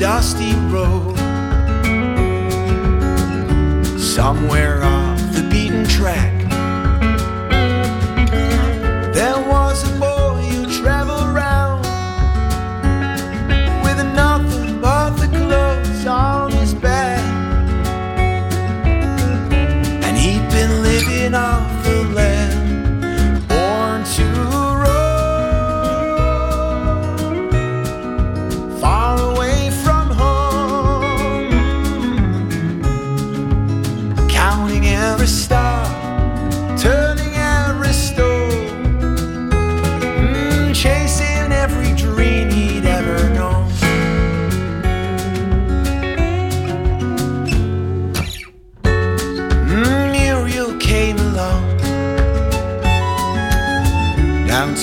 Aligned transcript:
Dusty 0.00 0.54
road, 0.70 1.14
somewhere 4.00 4.82
off 4.82 4.99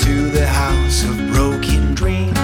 to 0.08 0.30
the 0.30 0.46
house 0.46 1.04
of 1.04 1.18
broken 1.28 1.94
dreams. 1.94 2.37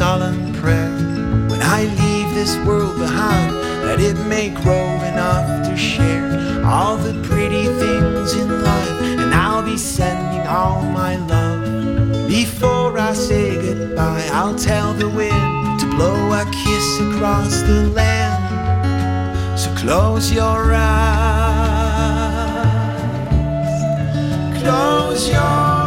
Solemn 0.00 0.54
prayer 0.54 0.90
when 1.50 1.60
I 1.60 1.84
leave 1.84 2.34
this 2.34 2.56
world 2.66 2.98
behind 2.98 3.54
that 3.84 4.00
it 4.00 4.16
may 4.34 4.48
grow 4.48 4.88
enough 5.12 5.68
to 5.68 5.76
share 5.76 6.64
all 6.64 6.96
the 6.96 7.12
pretty 7.28 7.66
things 7.66 8.32
in 8.32 8.48
life. 8.62 8.98
And 9.20 9.34
I'll 9.34 9.62
be 9.62 9.76
sending 9.76 10.46
all 10.46 10.80
my 10.80 11.16
love. 11.16 11.60
Before 12.28 12.96
I 12.96 13.12
say 13.12 13.60
goodbye, 13.60 14.26
I'll 14.32 14.56
tell 14.56 14.94
the 14.94 15.06
wind 15.06 15.80
to 15.80 15.86
blow 15.94 16.32
a 16.32 16.46
kiss 16.50 16.88
across 17.00 17.60
the 17.60 17.80
land. 17.98 19.60
So 19.60 19.68
close 19.74 20.32
your 20.32 20.72
eyes. 20.72 21.10
Close 24.62 25.28
your 25.28 25.40
eyes. 25.40 25.79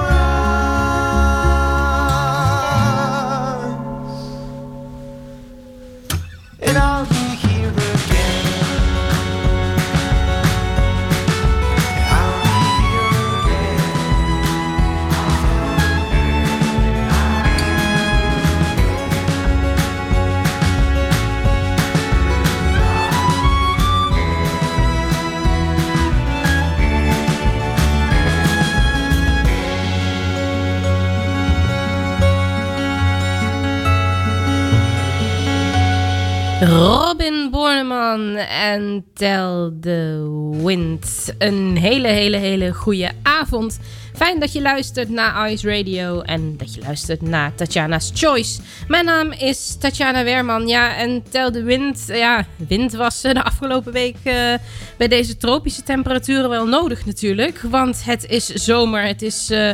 Robin 36.68 37.50
Borneman 37.52 38.36
en 38.36 39.06
Tell 39.14 39.72
the 39.82 40.30
Wind. 40.64 41.34
Een 41.38 41.78
hele, 41.78 42.08
hele, 42.08 42.38
hele 42.38 42.74
goede 42.74 43.12
avond. 43.24 43.80
Fijn 44.16 44.40
dat 44.40 44.54
je 44.54 44.62
luistert 44.62 45.10
naar 45.10 45.52
Ice 45.52 45.78
Radio 45.78 46.22
en 46.22 46.58
dat 46.58 46.74
je 46.74 46.82
luistert 46.82 47.22
naar 47.22 47.56
Tatjana's 47.56 48.12
Choice. 48.14 48.62
Mijn 48.88 49.06
naam 49.06 49.32
is 49.32 49.78
Tatjana 49.80 50.24
Werman. 50.24 50.68
Ja, 50.68 50.96
en 50.96 51.24
Tell 51.30 51.52
the 51.52 51.64
Wind. 51.64 52.04
Ja, 52.08 52.46
wind 52.68 52.94
was 52.94 53.22
de 53.22 53.44
afgelopen 53.44 53.94
week 53.94 54.16
eh, 54.24 54.54
bij 54.98 55.08
deze 55.08 55.38
tropische 55.38 55.84
temperaturen 55.84 56.50
wel 56.50 56.68
nodig 56.68 57.06
natuurlijk. 57.06 57.62
Want 57.62 58.06
het 58.06 58.26
is 58.30 58.46
zomer, 58.46 59.04
het 59.04 59.22
is 59.22 59.50
eh, 59.50 59.70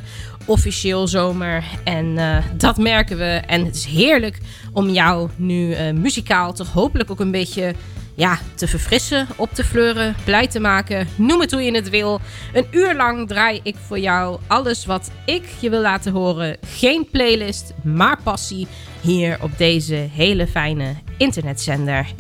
officieel 0.46 1.08
zomer 1.08 1.64
en 1.84 2.18
eh, 2.18 2.38
dat 2.58 2.78
merken 2.78 3.18
we. 3.18 3.42
En 3.46 3.66
het 3.66 3.76
is 3.76 3.86
heerlijk 3.86 4.38
om 4.74 4.90
jou 4.90 5.30
nu 5.36 5.76
muzikaal 5.94 6.54
toch 6.54 6.72
hopelijk 6.72 7.12
ook 7.12 7.20
een 7.20 7.32
beetje 7.32 7.74
ja, 8.20 8.40
te 8.56 8.68
verfrissen, 8.68 9.28
op 9.36 9.54
te 9.54 9.64
fleuren, 9.64 10.16
blij 10.26 10.48
te 10.48 10.60
maken. 10.60 11.08
Noem 11.16 11.40
het 11.40 11.52
hoe 11.52 11.62
je 11.62 11.72
het 11.72 11.90
wil. 11.90 12.20
Een 12.54 12.66
uur 12.72 12.96
lang 12.96 13.28
draai 13.28 13.60
ik 13.64 13.76
voor 13.88 14.00
jou 14.00 14.40
alles 14.48 14.86
wat 14.86 15.12
ik 15.26 15.44
je 15.60 15.70
wil 15.70 15.82
laten 15.82 16.12
horen. 16.12 16.58
Geen 16.68 17.08
playlist, 17.12 17.74
maar 17.84 18.20
passie 18.24 18.68
hier 19.02 19.38
op 19.42 19.58
deze 19.58 19.96
hele 19.96 20.48
fijne 20.48 20.96
internetzender. 21.18 22.14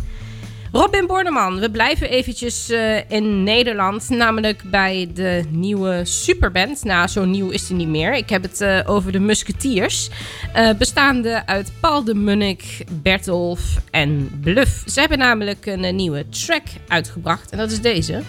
Robin 0.71 1.07
Borneman, 1.07 1.59
we 1.59 1.71
blijven 1.71 2.09
eventjes 2.09 2.69
uh, 2.69 3.11
in 3.11 3.43
Nederland, 3.43 4.09
namelijk 4.09 4.61
bij 4.65 5.09
de 5.13 5.43
nieuwe 5.49 6.01
superband. 6.03 6.83
Nou, 6.83 7.07
zo 7.07 7.25
nieuw 7.25 7.49
is 7.49 7.67
die 7.67 7.75
niet 7.75 7.87
meer. 7.87 8.15
Ik 8.15 8.29
heb 8.29 8.41
het 8.41 8.61
uh, 8.61 8.79
over 8.85 9.11
de 9.11 9.19
Musketeers, 9.19 10.09
uh, 10.55 10.69
bestaande 10.77 11.45
uit 11.45 11.71
Paul 11.79 12.03
de 12.03 12.15
Munnik, 12.15 12.83
Bertolf 12.91 13.61
en 13.91 14.39
Bluff. 14.41 14.83
Ze 14.85 14.99
hebben 14.99 15.17
namelijk 15.17 15.65
een 15.65 15.95
nieuwe 15.95 16.29
track 16.29 16.63
uitgebracht 16.87 17.51
en 17.51 17.57
dat 17.57 17.71
is 17.71 17.81
deze. 17.81 18.21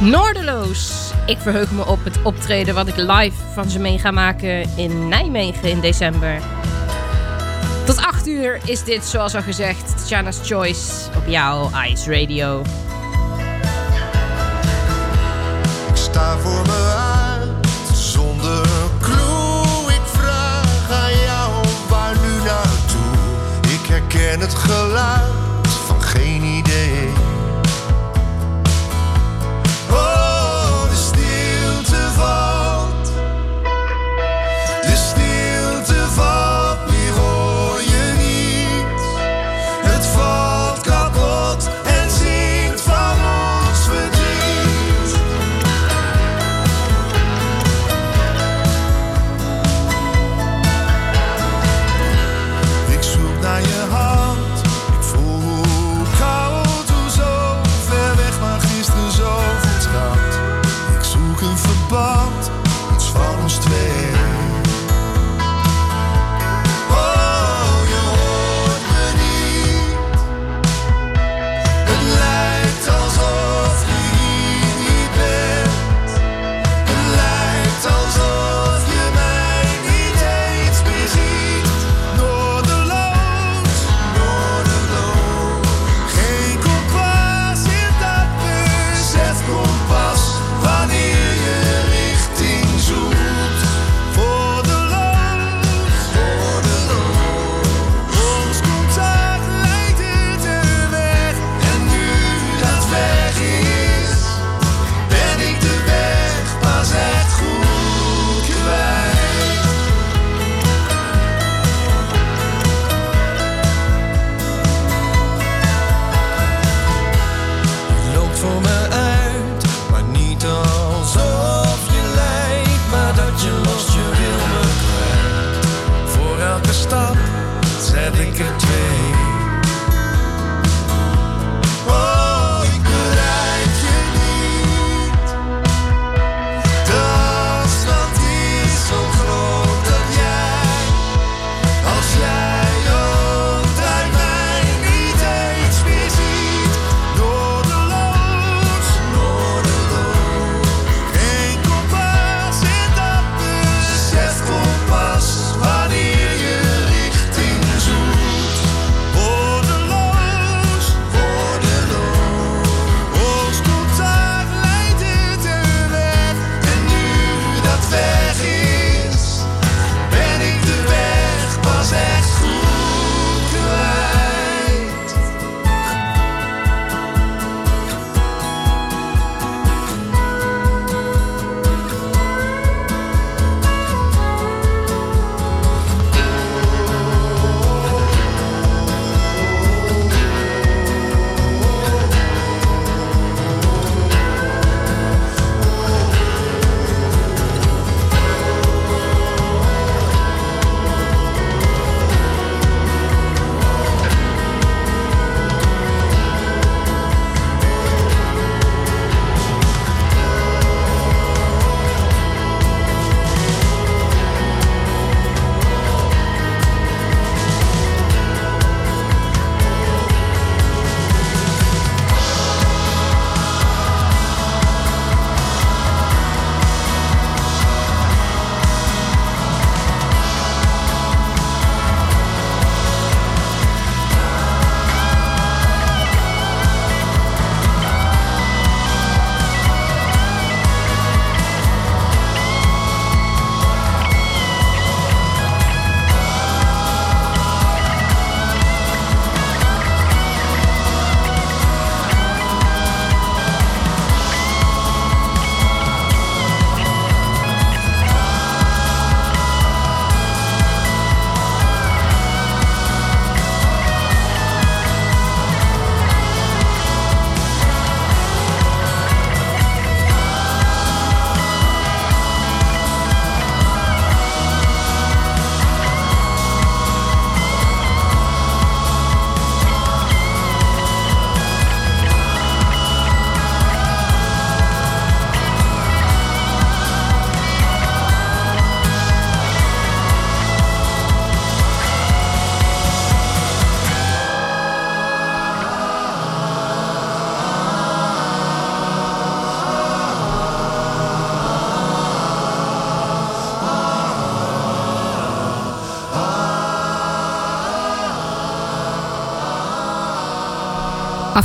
Noordeloos. 0.00 1.12
Ik 1.26 1.38
verheug 1.38 1.72
me 1.72 1.86
op 1.86 2.04
het 2.04 2.22
optreden 2.22 2.74
wat 2.74 2.88
ik 2.88 2.96
live 2.96 3.36
van 3.52 3.70
ze 3.70 3.78
mee 3.78 3.98
ga 3.98 4.10
maken 4.10 4.76
in 4.76 5.08
Nijmegen 5.08 5.70
in 5.70 5.80
december. 5.80 6.53
Tot 7.84 7.96
8 7.98 8.26
uur 8.26 8.60
is 8.64 8.84
dit, 8.84 9.04
zoals 9.04 9.34
al 9.34 9.42
gezegd, 9.42 9.96
Tatjana's 9.96 10.38
Choice 10.42 10.92
op 11.16 11.26
jouw 11.26 11.70
Ice 11.90 12.20
Radio. 12.20 12.60
Ik 15.88 15.96
sta 15.96 16.36
voor 16.38 16.62
me 16.62 16.94
uit, 17.38 17.68
zonder 17.96 18.66
clue. 19.00 19.92
Ik 19.94 20.06
vraag 20.06 20.90
aan 20.90 21.18
jou, 21.24 21.64
waar 21.88 22.14
nu 22.14 22.44
naartoe? 22.44 23.72
Ik 23.72 23.86
herken 23.86 24.40
het 24.40 24.54
geluid 24.54 25.43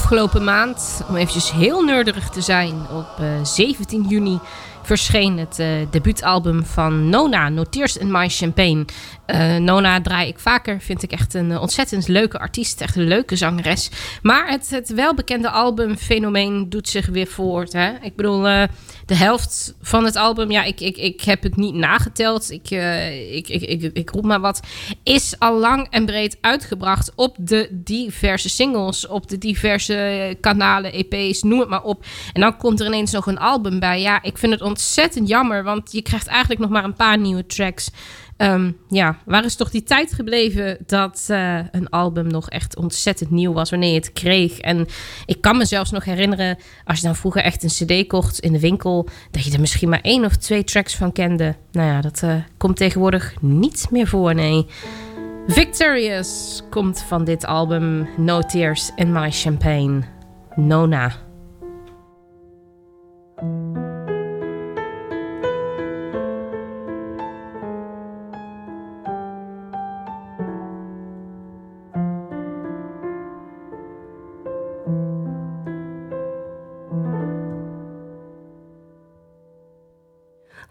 Afgelopen 0.09 0.43
maand, 0.43 1.01
om 1.07 1.15
eventjes 1.15 1.51
heel 1.51 1.81
nerderig 1.81 2.29
te 2.29 2.41
zijn, 2.41 2.73
op 2.91 3.07
17 3.43 4.03
eh, 4.03 4.09
juni 4.09 4.39
verscheen 4.81 5.37
het 5.37 5.59
uh, 5.59 5.67
debuutalbum 5.89 6.65
van 6.65 7.09
Nona, 7.09 7.49
No 7.49 7.63
Tears 7.63 7.97
in 7.97 8.11
My 8.11 8.29
Champagne. 8.29 8.85
Uh, 9.33 9.55
Nona 9.55 10.01
draai 10.01 10.27
ik 10.27 10.39
vaker, 10.39 10.81
vind 10.81 11.03
ik 11.03 11.11
echt 11.11 11.33
een 11.33 11.57
ontzettend 11.57 12.07
leuke 12.07 12.39
artiest, 12.39 12.81
echt 12.81 12.95
een 12.95 13.07
leuke 13.07 13.35
zangeres. 13.35 13.89
Maar 14.21 14.49
het, 14.49 14.69
het 14.69 14.93
welbekende 14.93 15.49
albumfenomeen 15.49 16.69
doet 16.69 16.89
zich 16.89 17.07
weer 17.07 17.27
voort. 17.27 17.73
Hè? 17.73 17.91
Ik 18.01 18.15
bedoel, 18.15 18.49
uh, 18.49 18.63
de 19.05 19.15
helft 19.15 19.75
van 19.81 20.05
het 20.05 20.15
album, 20.15 20.51
ja, 20.51 20.63
ik, 20.63 20.79
ik, 20.79 20.97
ik 20.97 21.21
heb 21.21 21.43
het 21.43 21.55
niet 21.55 21.73
nageteld, 21.73 22.51
ik, 22.51 22.69
ik, 23.31 23.47
ik, 23.47 23.61
ik, 23.61 23.91
ik 23.93 24.09
roep 24.09 24.23
maar 24.23 24.39
wat, 24.39 24.59
is 25.03 25.35
al 25.39 25.59
lang 25.59 25.87
en 25.89 26.05
breed 26.05 26.37
uitgebracht 26.41 27.11
op 27.15 27.35
de 27.39 27.67
diverse 27.71 28.49
singles, 28.49 29.07
op 29.07 29.29
de 29.29 29.37
diverse 29.37 30.37
kanalen, 30.41 30.93
EP's, 30.93 31.43
noem 31.43 31.59
het 31.59 31.69
maar 31.69 31.83
op. 31.83 32.05
En 32.33 32.41
dan 32.41 32.57
komt 32.57 32.79
er 32.79 32.85
ineens 32.85 33.11
nog 33.11 33.27
een 33.27 33.39
album 33.39 33.79
bij. 33.79 34.01
Ja, 34.01 34.23
ik 34.23 34.37
vind 34.37 34.51
het 34.51 34.61
ontzettend 34.61 35.27
jammer, 35.27 35.63
want 35.63 35.91
je 35.91 36.01
krijgt 36.01 36.27
eigenlijk 36.27 36.61
nog 36.61 36.69
maar 36.69 36.83
een 36.83 36.93
paar 36.93 37.17
nieuwe 37.17 37.45
tracks. 37.45 37.89
Um, 38.41 38.77
ja, 38.87 39.17
waar 39.25 39.45
is 39.45 39.55
toch 39.55 39.69
die 39.69 39.83
tijd 39.83 40.13
gebleven 40.13 40.77
dat 40.85 41.27
uh, 41.31 41.59
een 41.71 41.89
album 41.89 42.27
nog 42.27 42.49
echt 42.49 42.75
ontzettend 42.75 43.29
nieuw 43.29 43.53
was 43.53 43.69
wanneer 43.69 43.89
je 43.89 43.95
het 43.95 44.13
kreeg? 44.13 44.59
En 44.59 44.87
ik 45.25 45.41
kan 45.41 45.57
me 45.57 45.65
zelfs 45.65 45.91
nog 45.91 46.03
herinneren, 46.03 46.57
als 46.85 46.99
je 46.99 47.05
dan 47.05 47.15
vroeger 47.15 47.41
echt 47.41 47.63
een 47.63 47.87
CD 47.87 48.07
kocht 48.07 48.39
in 48.39 48.51
de 48.51 48.59
winkel, 48.59 49.09
dat 49.31 49.43
je 49.43 49.51
er 49.51 49.59
misschien 49.59 49.89
maar 49.89 50.01
één 50.01 50.25
of 50.25 50.35
twee 50.35 50.63
tracks 50.63 50.95
van 50.95 51.11
kende. 51.11 51.55
Nou 51.71 51.87
ja, 51.87 52.01
dat 52.01 52.21
uh, 52.23 52.35
komt 52.57 52.77
tegenwoordig 52.77 53.33
niet 53.41 53.87
meer 53.91 54.07
voor, 54.07 54.35
nee. 54.35 54.65
Victorious 55.47 56.63
komt 56.69 57.01
van 57.07 57.23
dit 57.23 57.45
album 57.45 58.07
No 58.17 58.41
Tears 58.41 58.91
in 58.95 59.11
My 59.11 59.31
Champagne. 59.31 60.01
Nona. 60.55 61.27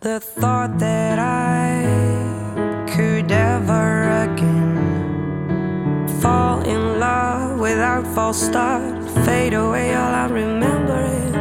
The 0.00 0.20
thought 0.20 0.78
that 0.78 1.18
I 1.18 2.86
could 2.88 3.32
ever 3.32 4.26
again 4.30 6.06
fall 6.20 6.60
in 6.60 7.00
love 7.00 7.58
without 7.58 8.06
false 8.06 8.40
start, 8.40 9.10
fade 9.24 9.54
away, 9.54 9.96
all 9.96 10.14
I 10.14 10.26
remember 10.26 11.00
it. 11.02 11.34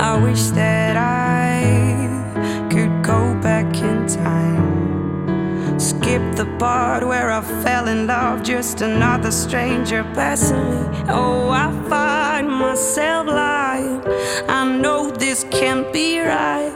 I 0.00 0.22
wish 0.22 0.40
that 0.50 0.96
I 0.96 2.68
could 2.70 3.02
go 3.02 3.34
back 3.42 3.74
in 3.74 4.06
time. 4.06 5.80
Skip 5.80 6.36
the 6.36 6.46
part 6.60 7.04
where 7.04 7.32
I 7.32 7.40
fell 7.64 7.88
in 7.88 8.06
love, 8.06 8.44
just 8.44 8.82
another 8.82 9.32
stranger 9.32 10.04
passing 10.14 10.70
me. 10.70 11.02
Oh, 11.08 11.48
I 11.50 11.72
find 11.88 12.48
myself 12.48 13.26
lying. 13.26 14.00
I 14.48 14.64
know 14.78 15.10
this 15.10 15.44
can't 15.50 15.92
be 15.92 16.20
right. 16.20 16.72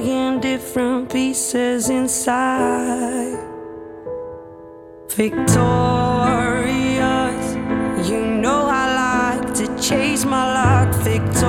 Million 0.00 0.40
different 0.40 1.12
pieces 1.12 1.90
inside. 1.90 3.36
Victorious, 5.10 5.54
you 8.08 8.24
know 8.24 8.66
I 8.66 8.84
like 9.04 9.54
to 9.54 9.66
chase 9.78 10.24
my 10.24 10.44
luck. 10.54 10.94
Victorious, 11.02 11.39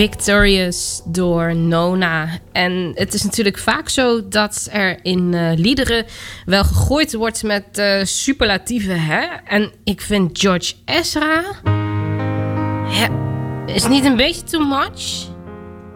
Victorious 0.00 1.02
door 1.04 1.56
Nona. 1.56 2.28
En 2.52 2.92
het 2.94 3.14
is 3.14 3.22
natuurlijk 3.22 3.58
vaak 3.58 3.88
zo 3.88 4.28
dat 4.28 4.68
er 4.72 4.98
in 5.02 5.34
eh, 5.34 5.50
liederen 5.56 6.04
wel 6.44 6.64
gegooid 6.64 7.14
wordt 7.14 7.42
met 7.42 7.78
eh, 7.78 8.04
superlatieven. 8.04 9.00
Hè? 9.00 9.20
En 9.44 9.72
ik 9.84 10.00
vind 10.00 10.38
George 10.38 10.74
Ezra. 10.84 11.44
Is 13.66 13.88
niet 13.88 14.04
een 14.04 14.16
beetje 14.16 14.42
too 14.42 14.66
much? 14.66 15.28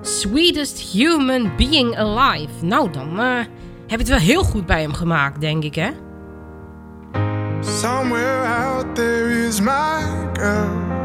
Sweetest 0.01 0.79
human 0.93 1.57
being 1.57 1.97
alive. 1.97 2.65
Nou, 2.65 2.91
dan 2.93 3.21
eh, 3.21 3.37
heb 3.87 3.91
je 3.91 3.97
het 3.97 4.09
wel 4.09 4.19
heel 4.19 4.43
goed 4.43 4.67
bij 4.67 4.81
hem 4.81 4.93
gemaakt, 4.93 5.41
denk 5.41 5.65
ik, 5.65 5.75
hè? 5.75 5.91
Somewhere 7.61 8.47
out 8.47 8.95
there 8.95 9.47
is 9.47 9.61
my 9.61 10.03
girl. 10.33 11.04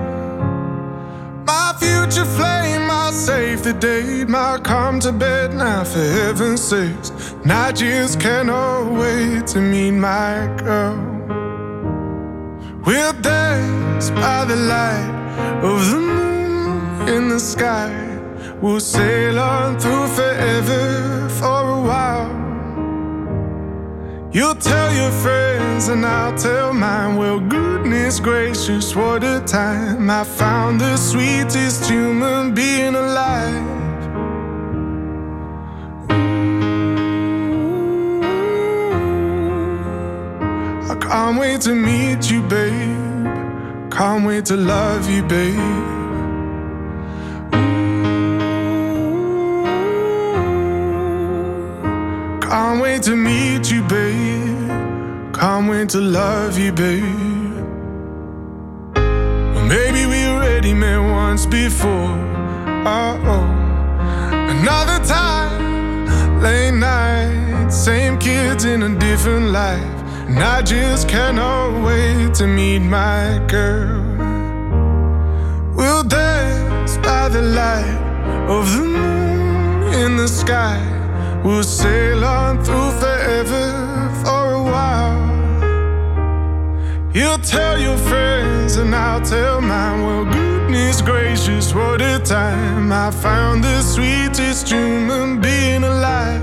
My 1.49 1.73
future 1.79 2.25
flame, 2.37 2.85
my 2.85 3.09
safety 3.09 3.73
date, 3.73 4.29
my 4.29 4.59
come 4.59 4.99
to 4.99 5.11
bed 5.11 5.51
now 5.55 5.83
for 5.83 6.05
heaven's 6.19 6.61
sakes. 6.61 7.11
I 7.49 7.71
just 7.71 8.19
cannot 8.19 8.91
wait 9.01 9.47
to 9.47 9.59
meet 9.59 9.93
my 9.93 10.45
girl. 10.57 10.97
We'll 12.85 13.13
dance 13.13 14.11
by 14.11 14.45
the 14.45 14.57
light 14.75 15.11
of 15.63 15.79
the 15.89 15.99
moon 15.99 17.09
in 17.15 17.29
the 17.29 17.39
sky. 17.39 17.89
We'll 18.61 18.79
sail 18.79 19.39
on 19.39 19.79
through 19.79 20.07
forever 20.19 21.29
for 21.39 21.61
a 21.77 21.81
while. 21.89 22.31
You'll 24.31 24.61
tell 24.71 24.93
your 24.93 25.13
friends 25.23 25.87
and 25.87 26.05
I'll 26.05 26.37
tell 26.37 26.73
mine. 26.75 27.15
Well, 27.15 27.39
goodness 27.89 28.19
gracious, 28.19 28.95
what 28.95 29.23
a 29.23 29.39
time. 29.47 30.11
I 30.11 30.23
found 30.23 30.79
the 30.79 30.95
sweetest 30.95 31.89
human 31.89 32.53
being 32.53 32.93
alive. 32.93 33.65
Ooh, 36.11 38.21
I 40.91 40.95
can't 41.01 41.39
wait 41.39 41.61
to 41.61 41.73
meet 41.73 42.29
you, 42.29 42.43
babe. 42.43 43.25
Can't 43.91 44.23
wait 44.23 44.45
to 44.45 44.55
love 44.55 45.09
you, 45.09 45.23
babe. 45.23 45.55
Can't 52.43 52.81
wait 52.83 53.01
to 53.03 53.15
meet 53.15 53.71
you, 53.71 53.81
babe. 53.81 55.33
Can't 55.33 55.67
wait 55.67 55.89
to 55.89 55.99
love 55.99 56.59
you, 56.59 56.71
babe. 56.71 57.28
Already 60.69 60.73
met 60.73 61.11
once 61.11 61.45
before. 61.45 62.15
Uh 62.85 63.17
oh. 63.25 63.47
Another 64.49 65.03
time, 65.05 66.41
late 66.41 66.71
night, 66.71 67.69
same 67.69 68.17
kids 68.17 68.65
in 68.65 68.83
a 68.83 68.99
different 68.99 69.51
life. 69.51 70.03
And 70.27 70.39
I 70.39 70.61
just 70.61 71.07
cannot 71.07 71.85
wait 71.85 72.33
to 72.35 72.47
meet 72.47 72.79
my 72.79 73.41
girl. 73.47 74.03
We'll 75.75 76.03
dance 76.03 76.97
by 76.97 77.29
the 77.29 77.41
light 77.41 77.99
of 78.47 78.65
the 78.75 78.83
moon 78.83 79.93
in 79.93 80.17
the 80.17 80.27
sky. 80.27 80.79
We'll 81.43 81.63
sail 81.63 82.23
on 82.23 82.63
through 82.63 82.91
forever 82.99 84.09
for 84.23 84.53
a 84.53 84.63
while. 84.63 85.29
You'll 87.13 87.39
tell 87.39 87.79
your 87.79 87.97
friends 87.97 88.75
and 88.75 88.93
I'll 88.93 89.21
tell 89.21 89.61
mine. 89.61 90.03
Well, 90.03 90.28
goodness 90.79 91.01
gracious, 91.01 91.73
what 91.73 92.01
a 92.01 92.19
time. 92.19 92.91
I 92.91 93.11
found 93.11 93.63
the 93.63 93.81
sweetest 93.81 94.69
human 94.69 95.41
being 95.41 95.83
alive. 95.83 96.41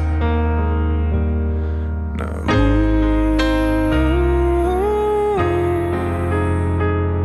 Now, 2.18 2.42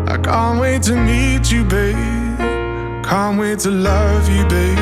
I 0.08 0.18
can't 0.24 0.60
wait 0.62 0.84
to 0.84 0.96
meet 0.96 1.52
you, 1.52 1.64
babe. 1.66 1.96
Can't 3.04 3.40
wait 3.40 3.60
to 3.60 3.72
love 3.72 4.30
you, 4.30 4.46
babe. 4.48 4.78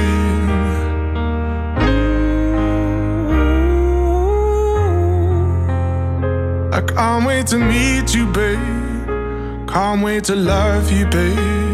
I 6.71 6.81
can't 6.81 7.25
wait 7.25 7.47
to 7.47 7.57
meet 7.57 8.13
you, 8.13 8.25
babe. 8.31 9.67
Can't 9.67 10.03
wait 10.03 10.25
to 10.25 10.35
love 10.35 10.91
you, 10.91 11.05
babe. 11.07 11.68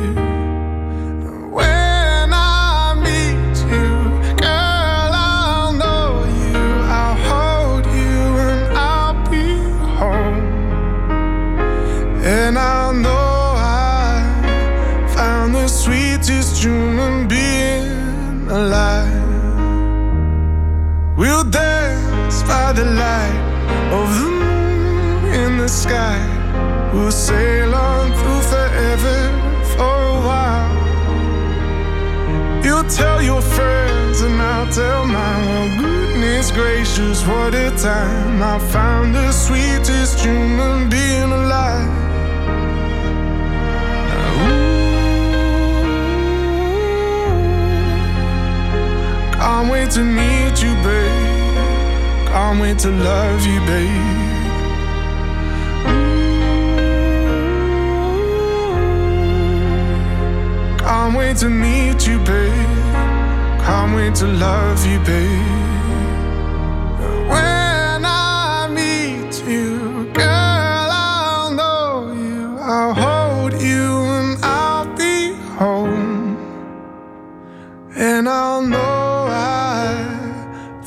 And 12.45 12.60
I'll 12.60 12.93
know 12.93 13.55
I 13.58 14.21
found 15.15 15.55
the 15.55 15.67
sweetest 15.67 16.63
human 16.63 17.27
being 17.27 18.47
alive. 18.51 19.25
We'll 21.17 21.43
dance 21.43 22.43
by 22.43 22.71
the 22.71 22.86
light 22.86 23.41
of 23.97 24.08
the 24.19 24.29
moon 24.29 25.25
in 25.34 25.58
the 25.58 25.67
sky. 25.67 26.21
We'll 26.93 27.10
sail 27.10 27.73
on 27.73 28.13
through 28.13 28.43
forever 28.53 29.19
for 29.73 29.95
a 30.13 30.19
while. 30.29 30.75
You'll 32.63 32.89
tell 33.01 33.23
your 33.23 33.41
friends 33.41 34.21
and 34.21 34.39
I'll 34.39 34.71
tell 34.71 35.03
mine. 35.08 35.45
Well, 35.49 35.69
goodness 35.81 36.51
gracious, 36.51 37.25
what 37.25 37.55
a 37.55 37.71
time. 37.71 38.43
I 38.43 38.60
found 38.71 39.15
the 39.15 39.31
sweetest 39.31 40.19
human 40.19 40.89
being 40.89 41.31
alive. 41.31 42.04
Can't 49.45 49.69
wait 49.69 49.91
to 49.91 50.03
meet 50.03 50.63
you, 50.63 50.73
babe. 50.81 52.27
Can't 52.29 52.60
wait 52.60 52.79
to 52.79 52.89
love 52.89 53.45
you, 53.45 53.60
babe. 53.60 54.25
Can't 60.79 61.15
wait 61.15 61.38
to 61.38 61.49
meet 61.51 62.08
you, 62.08 62.17
babe. 62.23 62.51
Can't 63.62 63.95
wait 63.95 64.15
to 64.15 64.25
love 64.25 64.84
you, 64.84 64.97
babe. 65.01 65.54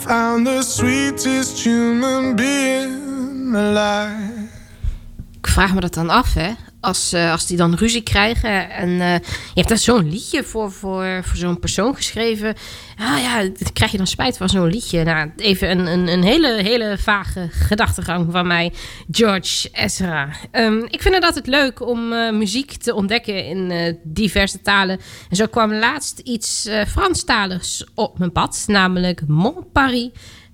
Found 0.09 0.47
the 0.47 0.63
sweetest 0.63 1.65
human 1.65 2.35
being 2.37 3.55
alive. 3.55 4.49
Ik 5.39 5.47
vraag 5.47 5.75
me 5.75 5.81
dat 5.81 5.95
dan 5.95 6.11
af, 6.11 6.35
hè? 6.35 6.53
Als, 6.81 7.13
eh, 7.13 7.31
als 7.31 7.47
die 7.47 7.57
dan 7.57 7.75
ruzie 7.75 8.03
krijgen 8.03 8.71
en 8.71 8.89
eh, 8.89 9.15
je 9.15 9.55
hebt 9.55 9.69
daar 9.69 9.79
zo'n 9.79 10.11
liedje 10.11 10.45
voor, 10.45 10.73
voor, 10.73 11.21
voor 11.25 11.37
zo'n 11.37 11.59
persoon 11.59 11.95
geschreven. 11.95 12.55
Ah 12.99 13.23
ja, 13.23 13.51
krijg 13.73 13.91
je 13.91 13.97
dan 13.97 14.07
spijt 14.07 14.37
van 14.37 14.49
zo'n 14.49 14.67
liedje. 14.67 15.05
Nou, 15.05 15.31
even 15.37 15.71
een, 15.71 15.87
een, 15.87 16.09
een 16.09 16.23
hele, 16.23 16.63
hele 16.63 16.97
vage 16.99 17.49
gedachtegang 17.51 18.27
van 18.31 18.47
mij, 18.47 18.73
George 19.11 19.69
Ezra. 19.73 20.31
Ehm, 20.51 20.79
ik 20.79 21.03
vind 21.03 21.15
het 21.15 21.25
altijd 21.25 21.47
leuk 21.47 21.87
om 21.87 22.13
eh, 22.13 22.33
muziek 22.33 22.73
te 22.73 22.95
ontdekken 22.95 23.45
in 23.45 23.99
diverse 24.05 24.61
talen. 24.61 25.01
En 25.31 25.37
zo 25.37 25.47
kwam 25.47 25.75
laatst 25.75 26.19
iets 26.19 26.69
Franstaligs 26.89 27.85
op 27.95 28.19
mijn 28.19 28.33
pad, 28.33 28.65
namelijk 28.67 29.23
Mon 29.27 29.67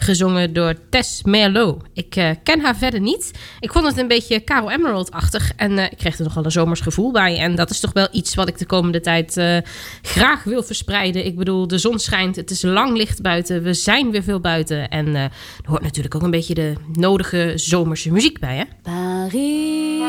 gezongen 0.05 0.53
door 0.53 0.75
Tess 0.91 1.23
Merlot. 1.23 1.83
Ik 1.93 2.17
eh, 2.17 2.31
ken 2.43 2.61
haar 2.61 2.77
verder 2.77 3.01
niet. 3.01 3.31
Ik 3.61 3.73
vond 3.73 3.87
het 3.87 3.99
een 3.99 4.09
beetje 4.09 4.45
Caro 4.45 4.69
Emerald-achtig 4.69 5.53
en 5.57 5.79
eh, 5.79 5.85
ik 5.85 5.99
kreeg 5.99 6.19
er 6.19 6.25
nogal 6.25 6.45
een 6.45 6.51
zomers 6.51 6.81
gevoel 6.81 7.13
bij. 7.13 7.39
En 7.39 7.55
dat 7.55 7.71
is 7.71 7.81
toch 7.81 7.93
wel 7.93 8.09
iets 8.13 8.35
wat 8.35 8.49
ik 8.49 8.59
de 8.59 8.67
komende 8.67 9.01
tijd 9.01 9.37
eh, 9.37 9.59
graag 10.03 10.45
wil 10.45 10.63
verspreiden. 10.63 11.27
Ik 11.27 11.37
bedoel, 11.37 11.67
de 11.67 11.79
zon 11.79 11.99
schijnt, 11.99 12.37
het 12.37 12.51
is 12.51 12.63
lang 12.63 12.97
licht 12.97 13.23
buiten, 13.23 13.63
we 13.63 13.75
zijn 13.75 14.11
weer 14.11 14.23
veel 14.23 14.41
buiten. 14.41 14.89
En 14.89 15.15
er 15.15 15.31
hoort 15.65 15.83
natuurlijk 15.83 16.15
ook 16.15 16.23
een 16.23 16.31
beetje 16.31 16.55
de 16.55 16.73
nodige 16.93 17.53
zomerse 17.55 18.13
muziek 18.13 18.39
bij, 18.39 18.57
hè? 18.57 18.65
Paris, 18.83 20.03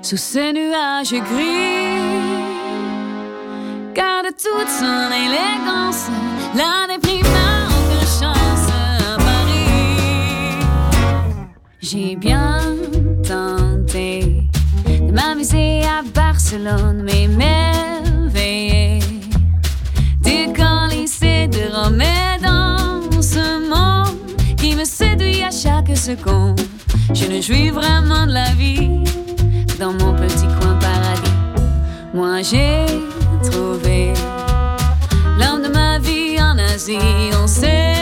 sous 0.00 0.30
ces 0.30 0.52
nuages 0.52 1.20
gris, 1.20 1.98
garde 3.92 4.34
toute 4.34 4.70
son 4.78 5.10
élégance, 5.12 6.27
J'ai 11.90 12.16
bien 12.16 12.58
tenté 13.26 14.42
de 14.86 15.10
m'amuser 15.10 15.80
à 15.84 16.02
Barcelone, 16.14 17.02
mais 17.02 17.26
merveilleux 17.28 18.98
du 20.20 20.52
lycée 20.90 21.48
de 21.48 21.74
Rome 21.74 22.02
dans 22.42 23.22
ce 23.22 23.70
monde 23.70 24.18
qui 24.58 24.76
me 24.76 24.84
séduit 24.84 25.42
à 25.42 25.50
chaque 25.50 25.96
seconde. 25.96 26.60
Je 27.14 27.24
ne 27.24 27.40
jouis 27.40 27.70
vraiment 27.70 28.26
de 28.26 28.32
la 28.32 28.50
vie 28.52 28.90
dans 29.80 29.94
mon 29.94 30.12
petit 30.12 30.46
coin 30.60 30.74
paradis. 30.78 31.32
Moi 32.12 32.42
j'ai 32.42 32.84
trouvé 33.50 34.12
l'homme 35.38 35.62
de 35.62 35.68
ma 35.68 35.98
vie 36.00 36.38
en 36.38 36.58
Asie. 36.58 36.98
On 37.42 37.46
s'est 37.46 37.97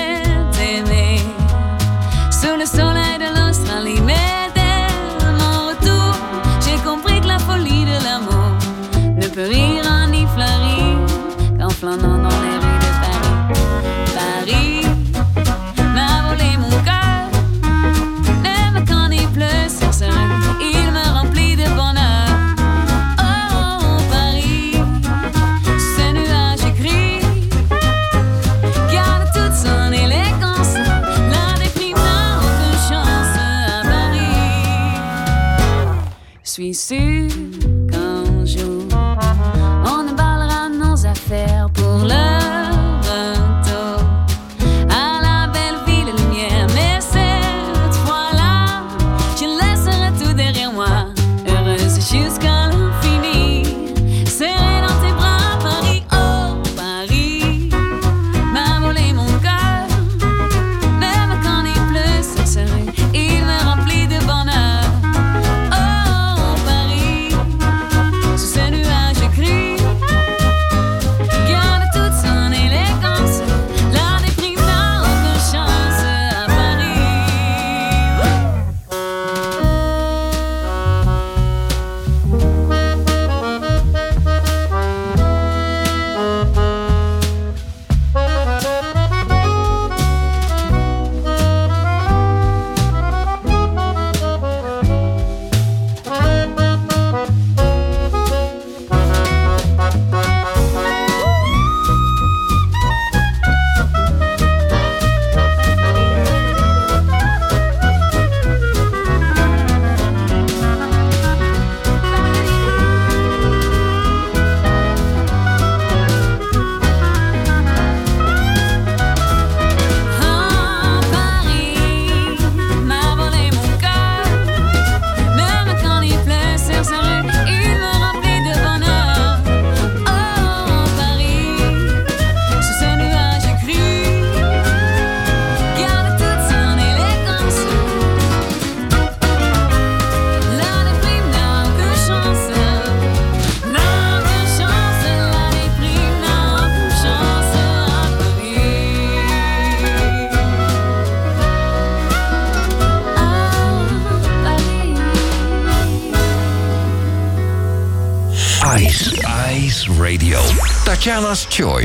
нас 161.36 161.46
що? 161.50 161.75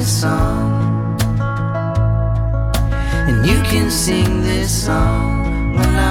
this 0.00 0.22
song. 0.22 1.18
And 3.28 3.46
you 3.46 3.60
can 3.70 3.90
sing 3.90 4.40
this 4.40 4.86
song 4.86 5.74
when 5.74 5.94
I. 5.98 6.09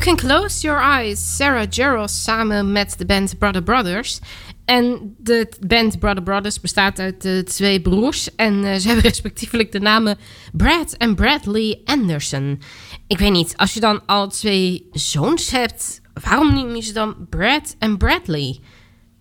You 0.00 0.16
Can 0.16 0.28
Close 0.28 0.62
Your 0.62 0.80
Eyes, 0.80 1.36
Sarah 1.36 1.66
Jarrell 1.70 2.08
samen 2.08 2.72
met 2.72 2.94
de 2.98 3.06
band 3.06 3.38
Brother 3.38 3.62
Brothers. 3.62 4.18
En 4.64 5.14
de 5.18 5.52
band 5.66 5.98
Brother 5.98 6.22
Brothers 6.22 6.60
bestaat 6.60 6.98
uit 6.98 7.24
uh, 7.24 7.38
twee 7.42 7.80
broers. 7.80 8.34
En 8.34 8.54
uh, 8.64 8.74
ze 8.74 8.86
hebben 8.88 9.04
respectievelijk 9.04 9.72
de 9.72 9.80
namen 9.80 10.18
Brad 10.52 10.92
en 10.92 11.14
Bradley 11.14 11.80
Anderson. 11.84 12.62
Ik 13.06 13.18
weet 13.18 13.30
niet, 13.30 13.56
als 13.56 13.74
je 13.74 13.80
dan 13.80 14.06
al 14.06 14.28
twee 14.28 14.88
zoons 14.92 15.50
hebt, 15.50 16.00
waarom 16.22 16.54
noem 16.54 16.74
je 16.74 16.82
ze 16.82 16.92
dan 16.92 17.26
Brad 17.30 17.76
en 17.78 17.96
Bradley? 17.96 18.58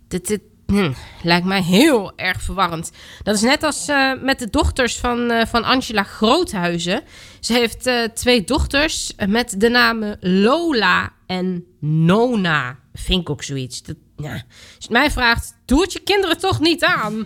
Dit, 0.08 0.28
dit 0.28 0.42
hm, 0.70 0.92
lijkt 1.24 1.46
mij 1.46 1.62
heel 1.62 2.12
erg 2.16 2.42
verwarrend. 2.42 2.92
Dat 3.24 3.36
is 3.36 3.42
net 3.42 3.64
als 3.64 3.90
uh, 3.90 4.12
met 4.22 4.40
de 4.40 4.50
dochters 4.50 4.98
van, 4.98 5.46
van 5.48 5.64
Angela 5.64 6.04
Groothuizen. 6.04 7.04
Ze 7.40 7.54
heeft 7.54 7.88
uh, 7.88 8.04
twee 8.04 8.44
dochters 8.44 9.14
met 9.28 9.56
de 9.58 9.70
namen 9.70 10.18
Lola 10.20 11.10
en 11.26 11.66
Nona. 11.80 12.78
Vind 12.94 13.22
ik 13.22 13.30
ook 13.30 13.44
zoiets. 13.44 13.84
Dat, 13.84 13.96
ja. 14.18 14.32
Als 14.32 14.44
je 14.78 14.92
mij 14.92 15.12
vraagt, 15.12 15.56
doe 15.66 15.82
het 15.82 15.94
je 15.94 16.00
kinderen 16.00 16.38
toch 16.38 16.60
niet 16.60 16.84
aan. 16.84 17.26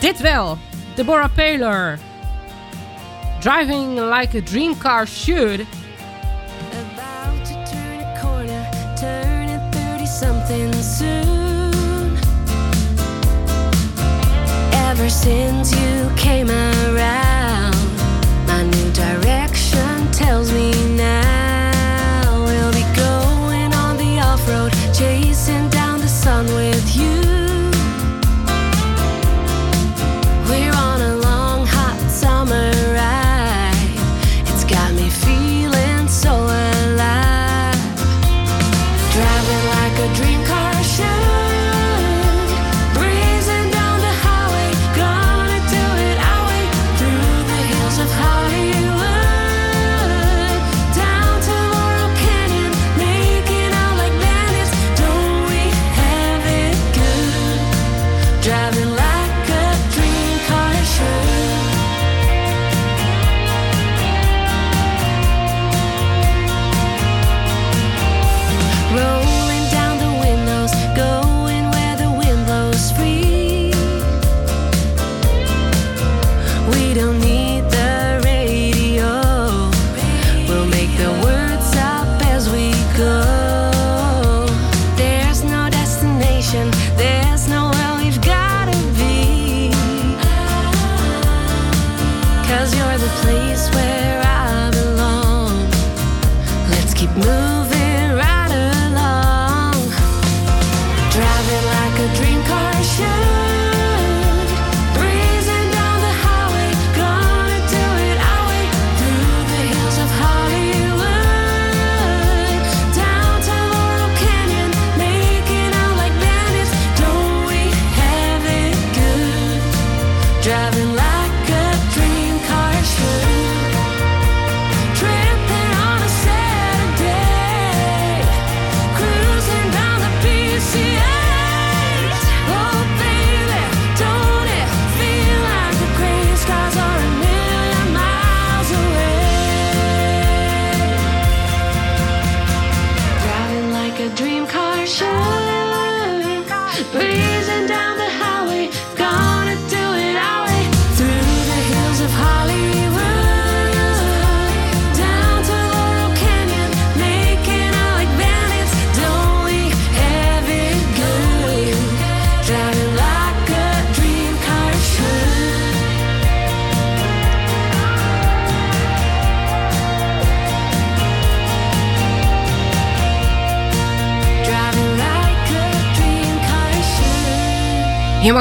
Dit 0.00 0.20
wel. 0.20 0.58
Deborah 0.94 1.34
Paler. 1.34 1.98
Driving 3.40 3.98
like 3.98 4.36
a 4.36 4.40
dream 4.40 4.78
car 4.78 5.06
should. 5.06 5.60
About 5.60 7.44
to 7.44 7.62
turn 7.64 8.20
corner, 8.20 8.94
turning 8.96 9.70
30 9.70 10.06
something. 10.08 11.25
Ever 14.98 15.10
since 15.10 15.72
you 15.78 16.10
came 16.16 16.48
around. 16.48 17.35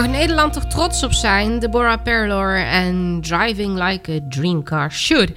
Mag 0.01 0.07
Nederland 0.07 0.53
toch 0.53 0.65
trots 0.65 1.03
op 1.03 1.13
zijn. 1.13 1.59
Deborah 1.59 2.03
Perlor 2.03 2.55
en 2.57 3.19
Driving 3.21 3.83
Like 3.83 4.11
a 4.11 4.19
Dream 4.29 4.63
Car 4.63 4.91
Should. 4.91 5.31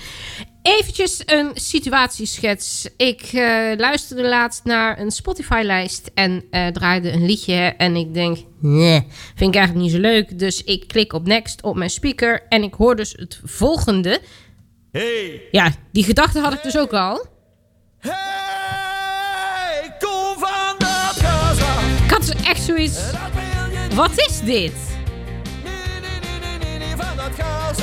Eventjes 0.62 1.22
een 1.26 1.50
situatieschets. 1.54 2.88
Ik 2.96 3.22
eh, 3.22 3.76
luisterde 3.76 4.28
laatst 4.28 4.64
naar 4.64 4.98
een 4.98 5.10
Spotify-lijst 5.10 6.10
en 6.14 6.44
eh, 6.50 6.66
draaide 6.66 7.12
een 7.12 7.26
liedje. 7.26 7.54
En 7.76 7.96
ik 7.96 8.14
denk, 8.14 8.38
nee, 8.60 9.06
vind 9.34 9.54
ik 9.54 9.56
eigenlijk 9.56 9.86
niet 9.86 9.94
zo 9.94 10.00
leuk. 10.00 10.38
Dus 10.38 10.64
ik 10.64 10.88
klik 10.88 11.12
op 11.12 11.26
next 11.26 11.62
op 11.62 11.76
mijn 11.76 11.90
speaker 11.90 12.42
en 12.48 12.62
ik 12.62 12.74
hoor 12.74 12.96
dus 12.96 13.12
het 13.12 13.40
volgende. 13.44 14.20
Hey! 14.92 15.42
Ja, 15.50 15.72
die 15.92 16.04
gedachte 16.04 16.38
had 16.38 16.52
ik 16.52 16.62
dus 16.62 16.78
ook 16.78 16.92
al. 16.92 17.26
Hey, 17.98 19.96
kom 19.98 20.38
van 20.38 20.74
dat 20.78 21.24
af. 21.24 22.04
Ik 22.04 22.10
had 22.10 22.20
dus 22.20 22.44
echt 22.44 22.62
zoiets. 22.62 23.17
Wat 23.98 24.10
is 24.14 24.40
dit? 24.40 24.72
Gas. 27.36 27.78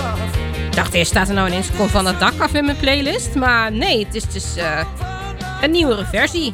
Ik 0.66 0.76
dacht 0.76 0.94
eerst 0.94 1.12
staat 1.12 1.28
er 1.28 1.34
nou 1.34 1.48
ineens 1.48 1.68
Kom 1.78 1.88
van 1.88 2.06
het 2.06 2.20
dak 2.20 2.40
af 2.40 2.54
in 2.54 2.66
mijn 2.66 2.78
playlist. 2.78 3.36
Maar 3.36 3.72
nee, 3.72 4.06
het 4.06 4.16
is 4.16 4.24
dus 4.24 4.56
eh, 4.56 4.80
een 5.62 5.72
nieuwere 5.72 6.06
versie. 6.06 6.54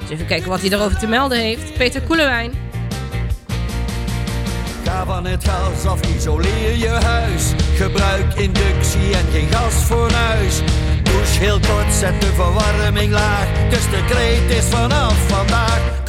Dus 0.00 0.10
even 0.10 0.26
kijken 0.26 0.48
wat 0.48 0.60
hij 0.60 0.70
erover 0.70 0.98
te 0.98 1.06
melden 1.06 1.38
heeft. 1.38 1.74
Peter 1.76 2.02
Koelewijn. 2.02 2.52
Ga 4.84 5.04
van 5.04 5.26
het 5.26 5.44
gas 5.44 5.84
af, 5.84 6.00
isoleer 6.16 6.76
je 6.76 6.88
huis. 6.88 7.52
Gebruik 7.74 8.34
inductie 8.34 9.16
en 9.16 9.26
geen 9.32 9.48
gasfornuis. 9.50 10.60
Douche 11.02 11.38
heel 11.38 11.60
kort, 11.60 11.92
zet 11.92 12.20
de 12.20 12.26
verwarming 12.26 13.12
laag. 13.12 13.46
Dus 13.70 13.90
de 13.90 14.04
kreet 14.08 14.58
is 14.58 14.64
vanaf 14.64 15.28
vandaag. 15.28 15.99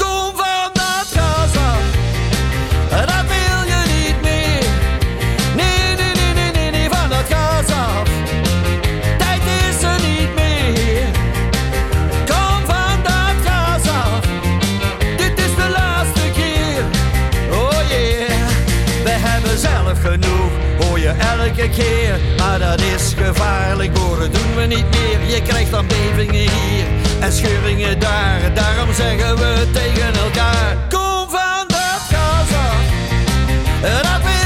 Elke 21.57 21.69
keer. 21.69 22.19
Maar 22.37 22.59
dat 22.59 22.81
is 22.81 23.13
gevaar. 23.13 23.25
gevaarlijk 23.25 23.93
boren 23.93 24.31
doen 24.31 24.55
we 24.55 24.61
niet 24.61 24.85
meer. 24.89 25.35
Je 25.35 25.41
krijgt 25.41 25.71
dan 25.71 25.85
hier 26.19 26.85
en 27.19 27.31
scheuringen 27.31 27.99
daar. 27.99 28.53
Daarom 28.53 28.93
zeggen 28.93 29.35
we 29.35 29.67
tegen 29.73 30.13
elkaar: 30.13 30.77
Kom 30.89 31.29
van 31.29 31.67
dat 31.67 32.01
gas 32.09 32.49
af. 32.51 32.83
Dat 33.81 34.40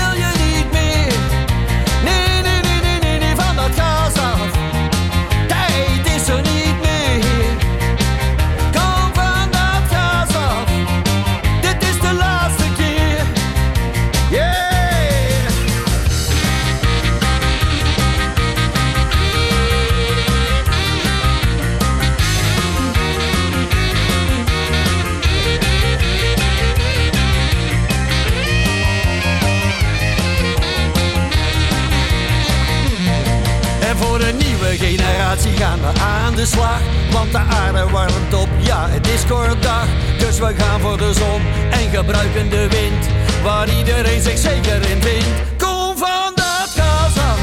gaan 35.42 35.80
we 35.80 36.00
aan 36.00 36.36
de 36.36 36.46
slag. 36.46 36.80
Want 37.12 37.32
de 37.32 37.38
aarde 37.38 37.90
warmt 37.90 38.34
op, 38.34 38.48
ja, 38.58 38.90
het 38.90 39.08
is 39.08 39.26
kort 39.28 39.64
dag. 39.64 39.88
Dus 40.18 40.40
we 40.40 40.54
gaan 40.58 40.80
voor 40.80 40.98
de 40.98 41.14
zon 41.14 41.42
en 41.72 41.90
gebruiken 41.90 42.50
de 42.50 42.68
wind. 42.70 43.06
Waar 43.44 43.70
iedereen 43.70 44.22
zich 44.22 44.38
zeker 44.38 44.90
in 44.90 45.02
vindt. 45.02 45.28
Kom 45.58 45.98
van 45.98 46.32
dat 46.36 46.70
gas 46.76 47.18
af, 47.18 47.40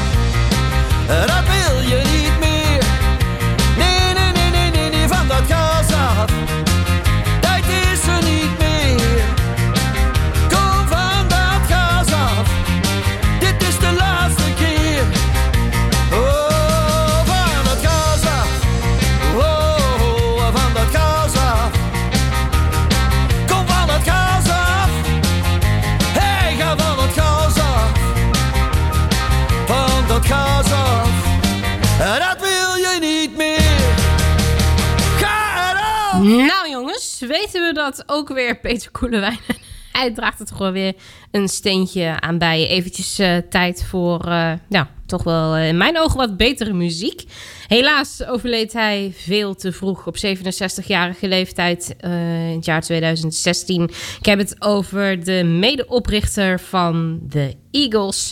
Nou 36.21 36.69
jongens, 36.69 37.19
weten 37.19 37.61
we 37.61 37.71
dat 37.73 38.03
ook 38.05 38.29
weer 38.29 38.59
Peter 38.59 38.91
Koelewijn. 38.91 39.39
Hij 39.91 40.13
draagt 40.13 40.39
het 40.39 40.51
gewoon 40.51 40.71
weer 40.71 40.93
een 41.31 41.47
steentje 41.47 42.19
aan 42.19 42.37
bij. 42.37 42.67
Eventjes 42.67 43.19
eh, 43.19 43.37
tijd 43.49 43.85
voor, 43.89 44.25
ja, 44.69 44.89
toch 45.05 45.23
wel 45.23 45.55
eh, 45.55 45.67
in 45.67 45.77
mijn 45.77 45.99
ogen 45.99 46.17
wat 46.17 46.37
betere 46.37 46.73
muziek. 46.73 47.23
Helaas 47.67 48.25
overleed 48.25 48.73
hij 48.73 49.13
veel 49.15 49.55
te 49.55 49.71
vroeg 49.71 50.07
op 50.07 50.15
67-jarige 50.17 51.27
leeftijd 51.27 51.95
in 51.99 52.09
het 52.55 52.65
jaar 52.65 52.81
2016. 52.81 53.83
Ik 54.19 54.25
heb 54.25 54.39
het 54.39 54.55
over 54.61 55.23
de 55.23 55.43
medeoprichter 55.43 56.59
van 56.59 57.19
de 57.23 57.55
Eagles. 57.71 58.31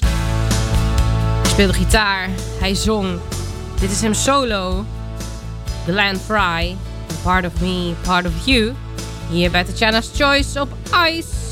Hij 1.41 1.51
speelde 1.51 1.73
gitaar, 1.73 2.29
hij 2.59 2.75
zong. 2.75 3.19
Dit 3.79 3.91
is 3.91 4.01
hem 4.01 4.13
solo. 4.13 4.85
The 5.85 5.93
Land 5.93 6.21
Fry. 6.21 6.75
Part 7.23 7.45
of 7.45 7.61
Me, 7.61 7.93
Part 8.03 8.25
of 8.25 8.45
You. 8.45 8.73
Hier 9.29 9.51
bij 9.51 9.63
Tatjana's 9.63 10.11
Choice 10.15 10.61
op 10.61 10.69
Ice. 11.07 11.50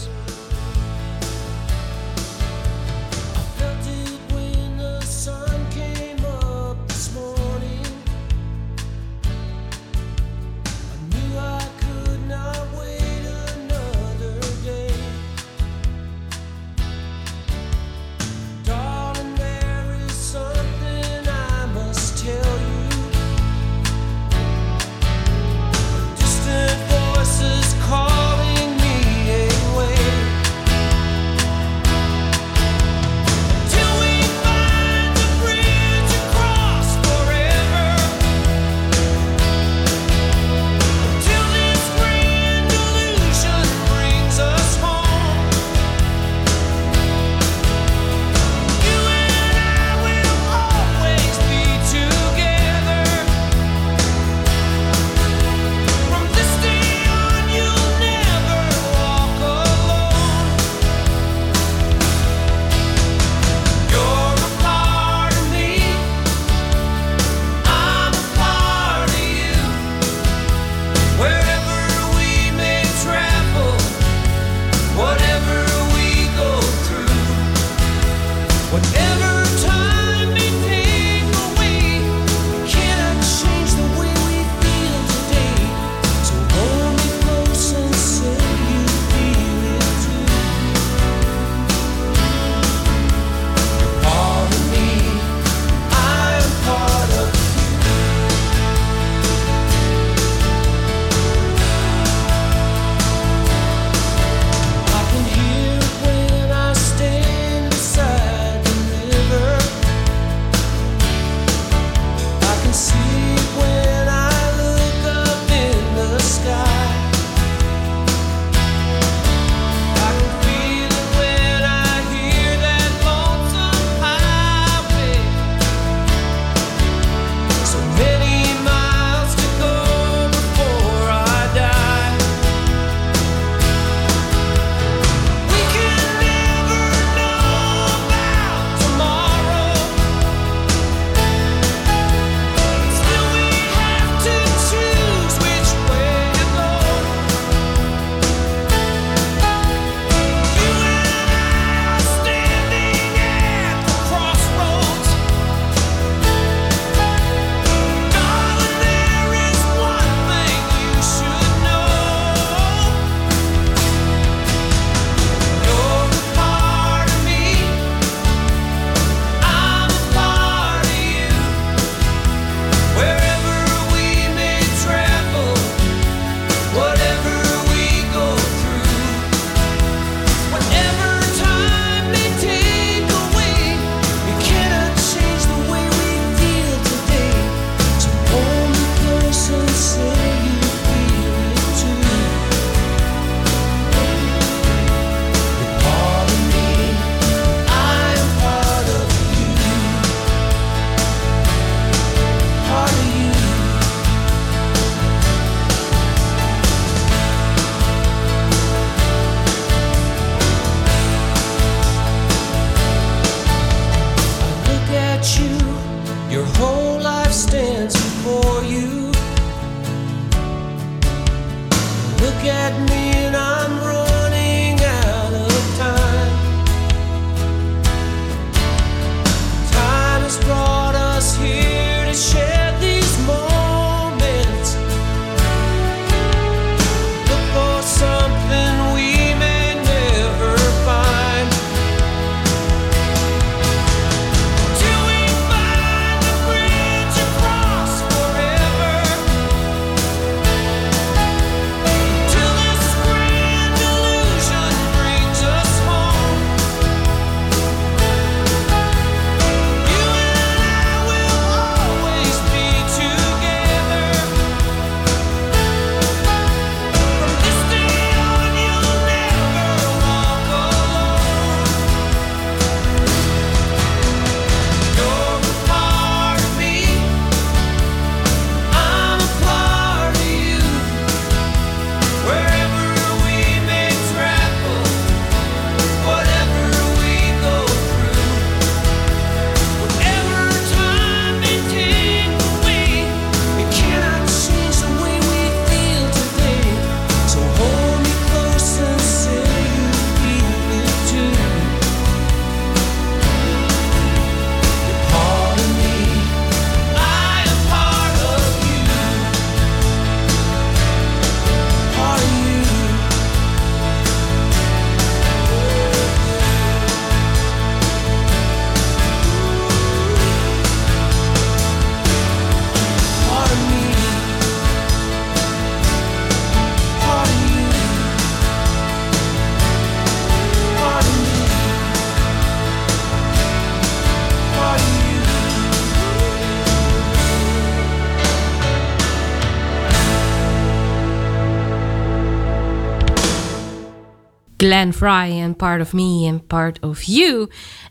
Glenn 344.80 344.94
Fry 344.94 345.42
en 345.42 345.56
Part 345.56 345.82
of 345.82 345.94
Me 345.94 346.26
en 346.28 346.46
Part 346.48 346.80
of 346.80 347.02
You. 347.02 347.50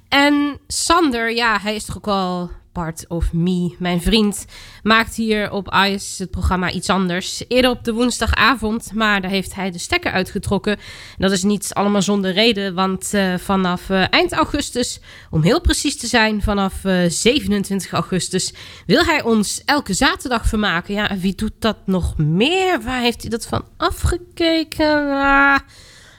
En 0.08 0.58
Sander, 0.66 1.34
ja, 1.34 1.58
hij 1.60 1.74
is 1.74 1.84
toch 1.84 1.96
ook 1.96 2.04
wel 2.04 2.50
Part 2.72 3.04
of 3.08 3.32
Me. 3.32 3.74
Mijn 3.78 4.02
vriend 4.02 4.46
maakt 4.82 5.14
hier 5.14 5.50
op 5.50 5.74
ICE 5.86 6.22
het 6.22 6.30
programma 6.30 6.70
iets 6.70 6.90
anders. 6.90 7.44
Eerder 7.48 7.70
op 7.70 7.84
de 7.84 7.92
woensdagavond, 7.92 8.92
maar 8.94 9.20
daar 9.20 9.30
heeft 9.30 9.54
hij 9.54 9.70
de 9.70 9.78
stekker 9.78 10.12
uitgetrokken. 10.12 10.76
Dat 11.18 11.30
is 11.30 11.42
niet 11.42 11.70
allemaal 11.74 12.02
zonder 12.02 12.32
reden, 12.32 12.74
want 12.74 13.14
uh, 13.14 13.34
vanaf 13.38 13.88
uh, 13.88 14.04
eind 14.10 14.32
augustus, 14.32 15.00
om 15.30 15.42
heel 15.42 15.60
precies 15.60 15.96
te 15.96 16.06
zijn, 16.06 16.42
vanaf 16.42 16.84
uh, 16.84 17.08
27 17.08 17.92
augustus, 17.92 18.52
wil 18.86 19.04
hij 19.04 19.22
ons 19.22 19.62
elke 19.64 19.94
zaterdag 19.94 20.46
vermaken. 20.46 20.94
Ja, 20.94 21.10
en 21.10 21.20
wie 21.20 21.34
doet 21.34 21.54
dat 21.58 21.76
nog 21.84 22.16
meer? 22.16 22.82
Waar 22.82 23.00
heeft 23.00 23.20
hij 23.20 23.30
dat 23.30 23.46
van 23.46 23.64
afgekeken? 23.76 25.06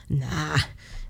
Nou. 0.09 0.59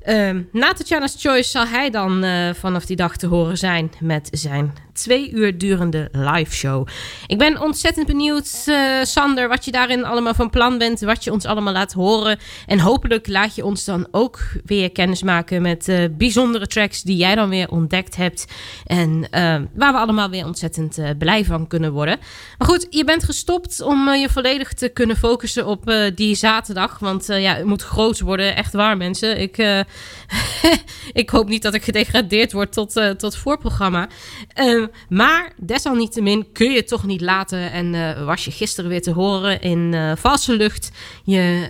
Uh, 0.08 0.44
na 0.52 0.74
Tatjana's 0.74 1.16
Choice 1.18 1.50
zal 1.50 1.68
hij 1.68 1.90
dan 1.90 2.24
uh, 2.24 2.54
vanaf 2.54 2.86
die 2.86 2.96
dag 2.96 3.18
te 3.18 3.28
horen 3.28 3.58
zijn 3.58 3.92
met 4.00 4.28
zijn 4.32 4.74
twee 5.00 5.32
uur 5.32 5.58
durende 5.58 6.10
live 6.12 6.56
show. 6.56 6.88
Ik 7.28 7.38
ben 7.38 7.62
ontzettend 7.62 8.08
benieuwd, 8.08 8.64
uh, 8.66 9.04
Sander, 9.04 9.48
wat 9.48 9.66
je 9.66 9.72
daarin 9.72 10.06
allemaal 10.06 10.34
van 10.34 10.50
plan 10.50 10.78
bent, 10.78 11.00
wat 11.00 11.24
je 11.24 11.32
ons 11.32 11.46
allemaal 11.46 11.74
laat 11.74 11.94
horen. 11.94 12.40
En 12.66 12.80
hopelijk 12.80 13.28
laat 13.28 13.56
je 13.56 13.66
ons 13.66 13.86
dan 13.86 14.08
ook 14.12 14.40
weer 14.66 14.92
kennis 14.92 15.24
maken 15.24 15.62
met 15.62 15.88
uh, 15.88 16.04
bijzondere 16.12 16.68
tracks 16.68 17.02
die 17.02 17.18
jij 17.18 17.36
dan 17.36 17.50
weer 17.50 17.70
ontdekt 17.70 18.16
hebt. 18.16 18.46
En 18.86 19.28
waar 19.74 19.94
we 19.94 20.00
allemaal 20.00 20.30
weer 20.30 20.46
ontzettend 20.46 21.00
blij 21.18 21.46
van 21.46 21.68
kunnen 21.68 21.92
worden. 21.92 22.20
Maar 22.58 22.68
goed, 22.68 22.88
je 22.90 23.04
bent 23.04 23.24
gestopt 23.24 23.82
om 23.82 24.14
je 24.14 24.30
volledig 24.30 24.74
te 24.74 24.90
kunnen 24.90 25.18
focussen 25.18 25.66
op 25.66 25.94
die 26.16 26.36
zaterdag. 26.36 27.00
Want 27.00 27.26
ja, 27.26 27.56
het 27.56 27.66
moet 27.66 27.84
groot 27.84 28.20
worden, 28.20 28.56
echt 28.56 28.74
waar 28.74 28.98
mensen. 28.98 29.40
Ik, 29.40 29.58
ik 31.22 31.30
hoop 31.30 31.48
niet 31.48 31.62
dat 31.62 31.74
ik 31.74 31.84
gedegradeerd 31.84 32.52
word 32.52 32.74
tot, 32.74 33.02
tot 33.18 33.36
voorprogramma. 33.36 34.10
Uh, 34.56 34.88
maar 35.10 35.54
desalniettemin 35.58 36.52
kun 36.54 36.72
je 36.72 36.78
het 36.78 36.88
toch 36.88 37.06
niet 37.06 37.22
laten. 37.22 37.72
En 37.72 37.94
uh, 37.94 38.26
was 38.26 38.46
je 38.46 38.52
gisteren 38.52 38.90
weer 38.90 39.02
te 39.02 39.12
horen 39.12 39.62
in 39.62 39.94
uh, 39.94 40.12
Valse 40.16 40.56
Lucht. 40.56 40.92
Je 41.24 41.70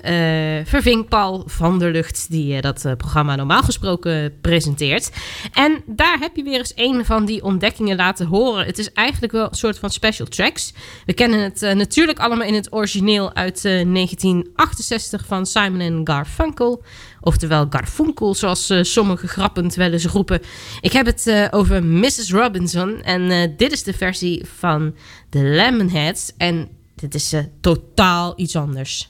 uh, 0.64 0.70
verving 0.70 1.08
Paul 1.08 1.44
van 1.46 1.80
der 1.80 1.92
Lucht, 1.92 2.32
die 2.32 2.62
dat 2.62 2.86
programma 2.98 3.36
normaal 3.36 3.64
gesproken 3.64 4.40
presenteert. 4.42 5.12
En 5.54 5.84
daar 5.86 6.18
heb 6.20 6.36
je 6.36 6.44
weer 6.44 6.58
eens 6.58 6.74
een 6.76 7.06
van 7.06 7.26
die 7.26 7.44
ontdekkingen 7.44 7.96
laten 7.96 8.26
horen. 8.26 8.66
Het 8.66 8.78
is 8.78 8.92
eigenlijk 8.94 9.34
wel 9.34 9.48
een 9.50 9.56
soort 9.56 9.80
van 9.80 9.90
special 9.90 10.28
tracks. 10.28 10.74
We 11.06 11.14
kennen 11.14 11.40
het 11.40 11.62
natuurlijk 11.62 12.20
allemaal 12.20 12.48
in 12.48 12.54
het 12.54 12.74
origineel 12.74 13.34
uit 13.34 13.62
1968 13.62 15.26
van 15.26 15.46
Simon 15.46 16.02
Garfunkel. 16.04 16.84
Oftewel 17.22 17.66
Garfunkel, 17.70 18.36
zoals 18.36 18.70
uh, 18.70 18.84
sommige 18.84 19.28
grappend 19.28 19.76
wel 19.76 19.92
eens 19.92 20.06
roepen. 20.06 20.42
Ik 20.82 20.92
heb 20.92 21.06
het 21.06 21.28
uh, 21.28 21.48
over 21.50 21.84
Mrs. 21.84 22.32
Robinson. 22.32 23.02
En 23.02 23.22
uh, 23.22 23.48
dit 23.58 23.72
is 23.72 23.84
de 23.84 23.94
versie 23.94 24.46
van 24.58 24.96
de 25.30 25.44
Lemonheads. 25.44 26.34
En 26.38 26.70
dit 26.96 27.16
is 27.16 27.34
totaal 27.62 28.34
iets 28.36 28.56
anders. 28.56 29.10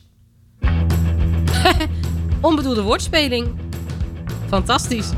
Onbedoelde 2.41 2.82
woordspeling. 2.82 3.47
Fantastisch. 4.47 5.10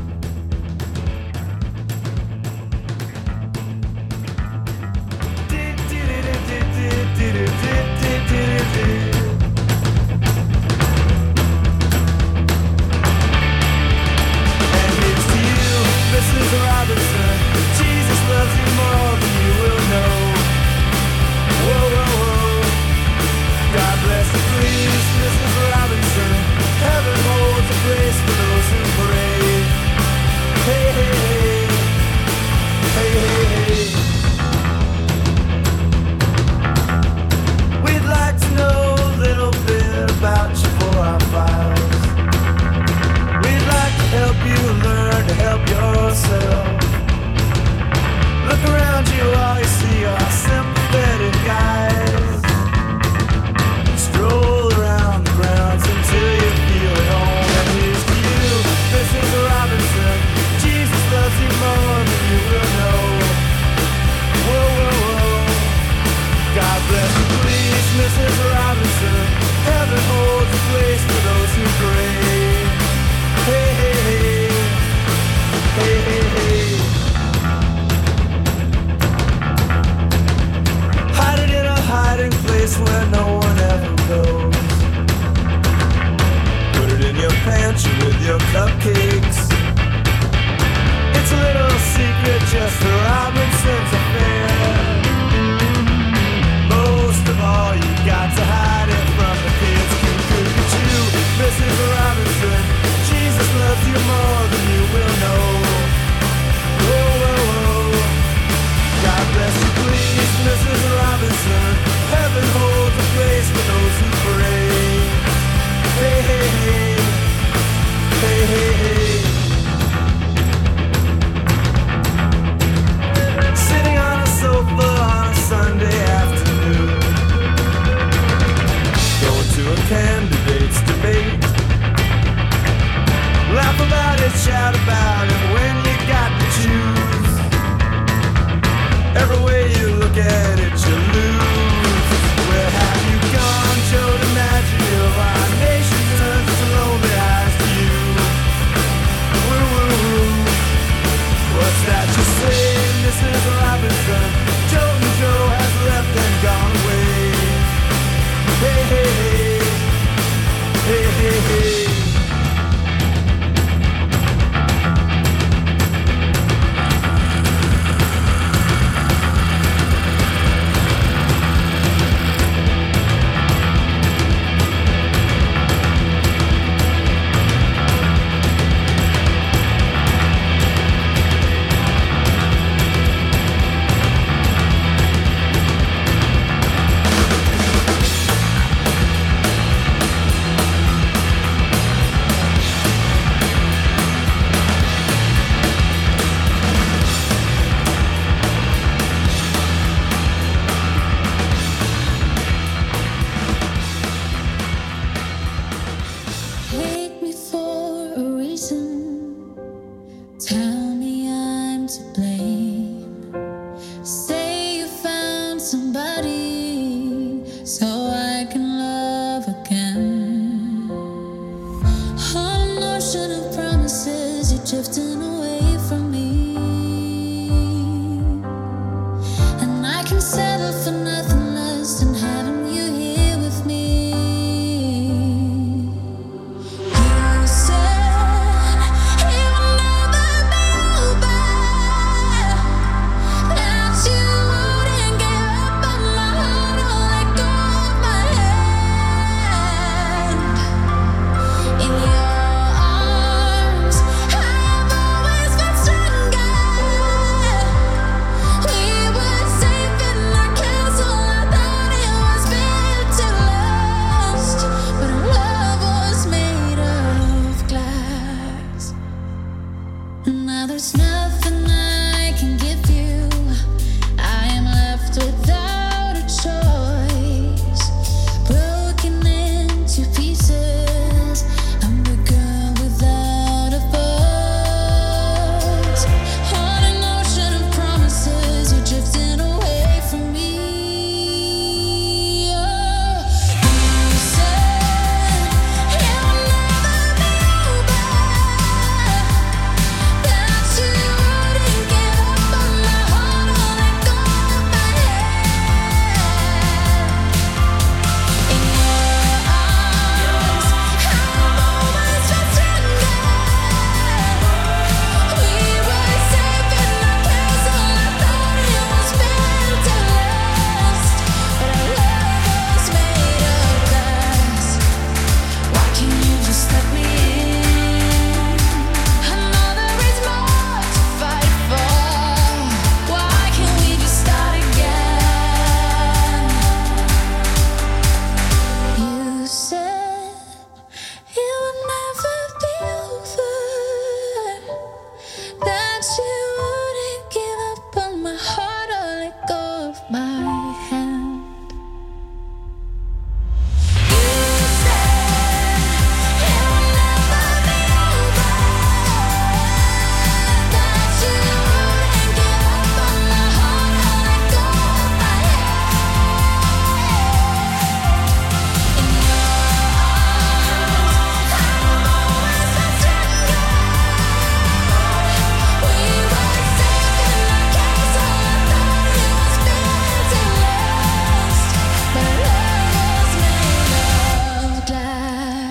Robinson 46.32 46.61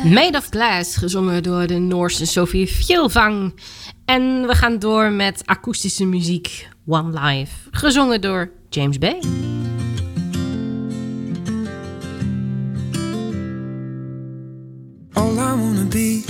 Made 0.04 0.38
of 0.38 0.50
Glass, 0.50 0.96
gezongen 0.96 1.44
door 1.44 1.68
de 1.68 1.78
Noorse 1.78 2.26
Sophie 2.26 2.68
Fjellvang. 2.68 3.54
En 4.06 4.48
we 4.48 4.56
gaan 4.56 4.80
door 4.80 5.12
met 5.12 5.42
akoestische 5.46 6.06
muziek 6.06 6.68
One 6.86 7.22
Life, 7.22 7.54
gezongen 7.72 8.22
door 8.22 8.52
James 8.70 8.98
Bay. 8.98 9.20
All 15.14 15.34
I 15.34 15.56
wanna 15.56 15.86
be 15.90 16.24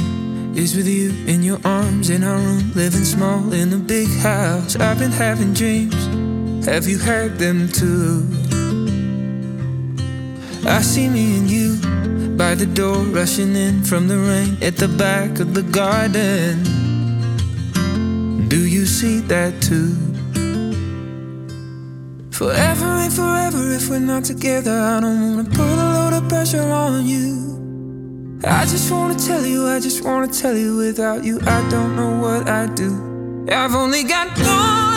is 0.53 0.73
with 0.73 0.87
you 0.87 1.13
in 1.25 1.43
your 1.43 1.59
arms 1.61 2.09
in 2.09 2.23
our 2.23 2.41
room, 2.41 2.71
living 2.75 3.05
small 3.05 3.51
in 3.51 3.73
a 3.73 3.77
big 3.77 4.21
house. 4.21 4.77
I've 4.79 4.97
been 4.97 5.11
having 5.11 5.53
dreams. 5.53 6.07
Have 6.65 6.89
you 6.89 6.99
had 6.99 7.37
them 7.37 7.71
too? 7.71 8.25
I 10.67 10.81
see 10.81 11.09
me 11.09 11.37
and 11.37 11.49
you 11.49 11.79
by 12.41 12.55
the 12.55 12.65
door, 12.65 12.97
rushing 13.19 13.55
in 13.55 13.83
from 13.83 14.07
the 14.07 14.17
rain 14.17 14.57
at 14.63 14.75
the 14.75 14.87
back 14.87 15.39
of 15.39 15.53
the 15.53 15.61
garden. 15.61 16.63
Do 18.47 18.59
you 18.75 18.87
see 18.87 19.19
that 19.33 19.51
too? 19.61 19.91
Forever 22.31 22.89
and 23.03 23.13
forever, 23.13 23.63
if 23.77 23.89
we're 23.89 24.07
not 24.13 24.23
together, 24.23 24.75
I 24.93 24.99
don't 25.01 25.19
wanna 25.23 25.49
put 25.59 25.75
a 25.85 25.87
load 25.95 26.13
of 26.19 26.27
pressure 26.29 26.67
on 26.85 27.05
you. 27.05 27.27
I 28.43 28.63
just 28.73 28.91
wanna 28.91 29.19
tell 29.29 29.45
you, 29.45 29.67
I 29.67 29.79
just 29.79 30.03
wanna 30.03 30.31
tell 30.41 30.57
you, 30.57 30.77
without 30.77 31.23
you, 31.23 31.35
I 31.57 31.59
don't 31.69 31.95
know 31.95 32.13
what 32.25 32.49
I'd 32.49 32.73
do. 32.73 32.91
I've 33.51 33.75
only 33.75 34.03
got 34.03 34.27
one 34.39 34.90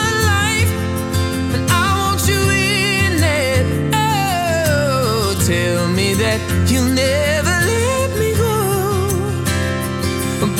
tell 5.45 5.87
me 5.89 6.15
that 6.15 6.39
you'll 6.67 6.89
never 6.89 7.55
let 7.71 8.09
me 8.17 8.33
go. 8.33 8.53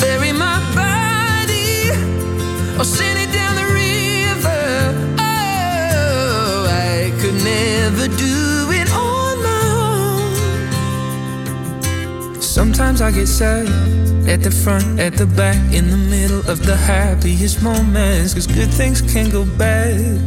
Bury 0.00 0.32
my 0.32 0.60
body, 0.74 1.90
or 2.78 2.84
send 2.84 3.18
it 3.18 3.32
down 3.32 3.56
the 3.56 3.66
river. 3.84 4.94
Oh, 5.18 6.68
I 6.70 7.10
could 7.20 7.34
never 7.42 8.06
do 8.16 8.70
it 8.80 8.88
on 8.92 9.42
my 9.42 9.64
own. 12.30 12.40
Sometimes 12.40 13.00
I 13.00 13.10
get 13.10 13.26
sad 13.26 13.66
at 14.28 14.42
the 14.42 14.52
front, 14.52 15.00
at 15.00 15.14
the 15.14 15.26
back, 15.26 15.56
in 15.74 15.90
the 15.90 15.96
middle 15.96 16.48
of 16.48 16.64
the 16.64 16.76
happiest 16.76 17.60
moments. 17.60 18.34
Cause 18.34 18.46
good 18.46 18.70
things 18.70 19.00
can 19.00 19.30
go 19.30 19.44
bad 19.58 20.20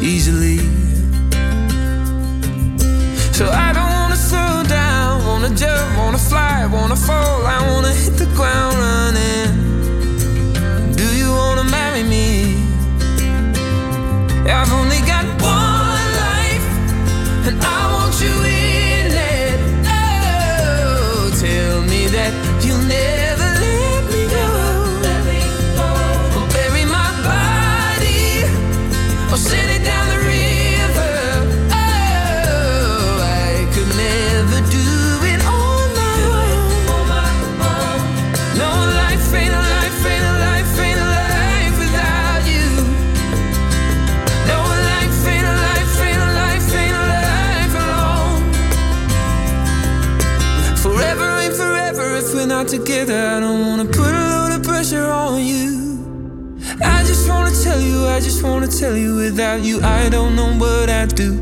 easily. 0.00 0.58
So 3.32 3.50
I 3.50 3.72
don't 3.72 3.87
wanna 5.48 5.60
jump, 5.60 5.98
wanna 5.98 6.18
fly, 6.18 6.66
wanna 6.66 6.96
fall, 6.96 7.46
I 7.46 7.66
wanna 7.70 7.92
hit 7.92 8.16
the 8.18 8.26
ground 8.36 8.76
running. 8.76 9.50
Do 10.94 11.16
you 11.16 11.32
wanna 11.32 11.64
marry 11.64 12.02
me? 12.02 12.56
I've 14.50 14.72
only 14.72 15.00
got 15.06 15.24
one 15.40 16.08
life, 16.26 16.66
and 17.46 17.56
I 17.62 17.92
want 17.92 18.20
you 18.20 18.34
in 18.44 19.12
it. 19.12 19.60
Oh, 19.86 21.30
tell 21.40 21.82
me 21.82 22.08
that 22.08 22.57
just 58.38 58.48
wanna 58.48 58.68
tell 58.68 58.96
you, 58.96 59.16
without 59.16 59.62
you, 59.62 59.80
I 59.82 60.08
don't 60.08 60.36
know 60.36 60.52
what 60.58 60.88
I'd 60.88 61.12
do. 61.16 61.32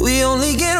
We 0.00 0.24
only 0.24 0.56
get 0.56 0.77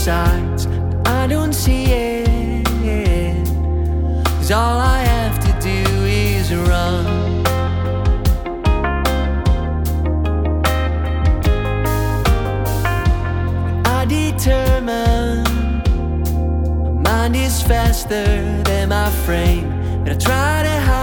sides. 0.00 0.66
I 1.04 1.26
don't 1.26 1.52
see 1.52 1.84
it. 1.92 3.46
Cause 4.38 4.50
all 4.50 4.78
I 4.78 5.00
have 5.00 5.38
to 5.46 5.52
do 5.60 5.78
is 6.06 6.54
run. 6.54 7.06
I 13.84 14.06
determine 14.06 15.44
my 17.02 17.10
mind 17.10 17.36
is 17.36 17.62
faster 17.62 18.24
than 18.62 18.88
my 18.88 19.10
frame. 19.26 19.70
And 20.00 20.08
I 20.08 20.14
try 20.14 20.62
to 20.62 20.80
hide 20.80 20.99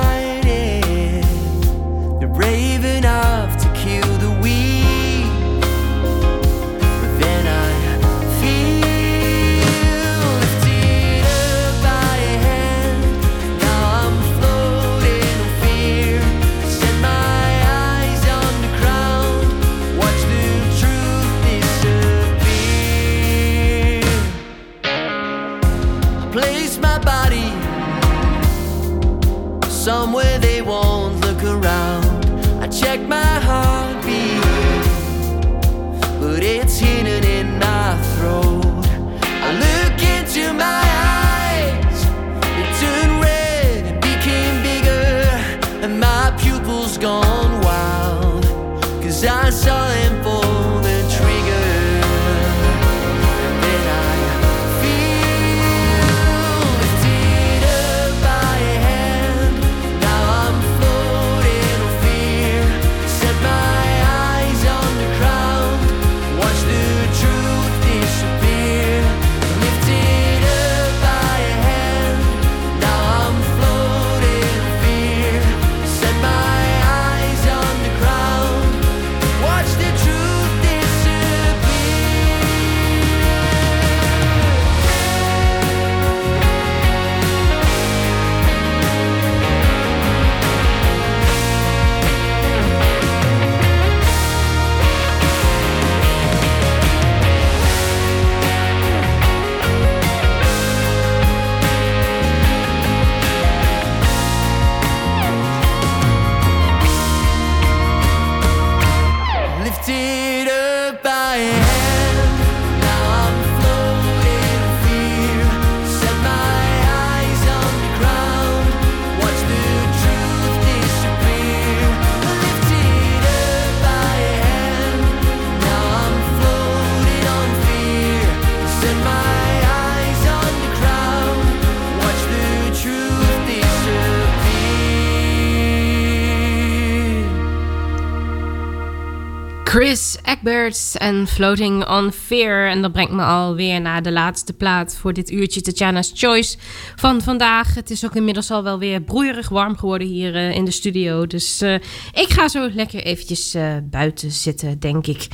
en 141.08 141.28
Floating 141.28 141.90
on 141.90 142.12
Fear. 142.12 142.70
En 142.70 142.82
dat 142.82 142.92
brengt 142.92 143.12
me 143.12 143.24
alweer 143.24 143.82
naar 143.82 144.02
de 144.02 144.12
laatste 144.12 144.54
plaat 144.54 144.96
voor 144.96 145.14
dit 145.14 145.32
uurtje 145.32 145.62
Tatjana's 145.62 146.12
Choice 146.16 146.58
van 146.96 147.22
vandaag. 147.22 147.76
Het 147.76 147.90
is 147.90 148.06
ook 148.06 148.16
inmiddels 148.16 148.52
al 148.52 148.64
wel 148.64 148.80
weer 148.80 149.02
broeierig 149.02 149.50
warm 149.50 149.78
geworden 149.78 150.08
hier 150.08 150.36
eh, 150.36 150.56
in 150.56 150.66
de 150.66 150.72
studio. 150.72 151.28
Dus 151.28 151.62
eh, 151.62 151.74
ik 152.14 152.28
ga 152.28 152.48
zo 152.48 152.70
lekker 152.74 153.04
eventjes 153.04 153.54
eh, 153.54 153.76
buiten 153.84 154.32
zitten, 154.32 154.80
denk 154.80 155.08
ik. 155.08 155.28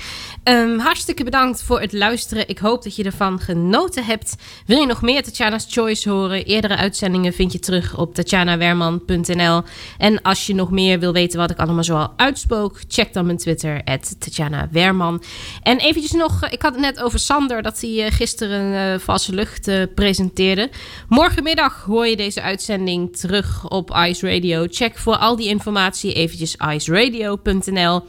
Ehm, 0.43 0.77
hartstikke 0.77 1.23
bedankt 1.23 1.63
voor 1.63 1.81
het 1.81 1.93
luisteren. 1.93 2.49
Ik 2.49 2.57
hoop 2.57 2.83
dat 2.83 2.95
je 2.95 3.03
ervan 3.03 3.39
genoten 3.39 4.05
hebt. 4.05 4.35
Wil 4.65 4.79
je 4.79 4.85
nog 4.85 5.01
meer 5.01 5.23
Tatjana's 5.23 5.65
Choice 5.69 6.09
horen? 6.09 6.45
Eerdere 6.45 6.75
uitzendingen 6.75 7.33
vind 7.33 7.51
je 7.51 7.59
terug 7.59 7.97
op 7.97 8.15
tatjanawerman.nl. 8.15 9.61
En 9.97 10.21
als 10.21 10.45
je 10.47 10.55
nog 10.55 10.71
meer 10.71 10.99
wil 10.99 11.13
weten 11.13 11.39
wat 11.39 11.51
ik 11.51 11.57
allemaal 11.57 11.83
zoal 11.83 12.13
uitspook, 12.15 12.79
check 12.87 13.13
dan 13.13 13.25
mijn 13.25 13.37
Twitter, 13.37 13.83
Tatjana 14.19 14.67
Werman. 14.71 15.21
En 15.63 15.77
eventjes 15.77 16.11
nog, 16.11 16.49
ik 16.49 16.61
had 16.61 16.71
het 16.71 16.81
net 16.81 17.01
over 17.01 17.19
Sander, 17.19 17.61
dat 17.61 17.81
hij 17.81 18.05
eh, 18.05 18.11
gisteren 18.11 18.93
eh 18.93 18.99
Valse 18.99 19.33
Lucht 19.33 19.67
eh, 19.67 19.83
presenteerde. 19.95 20.69
Morgenmiddag 21.07 21.83
hoor 21.83 22.07
je 22.07 22.15
deze 22.15 22.41
uitzending 22.41 23.17
terug 23.17 23.69
op 23.69 23.95
Ice 24.07 24.33
Radio. 24.33 24.65
Check 24.69 24.97
voor 24.97 25.17
al 25.17 25.35
die 25.35 25.47
informatie 25.47 26.13
eventjes 26.13 26.55
iceradio.nl. 26.73 28.03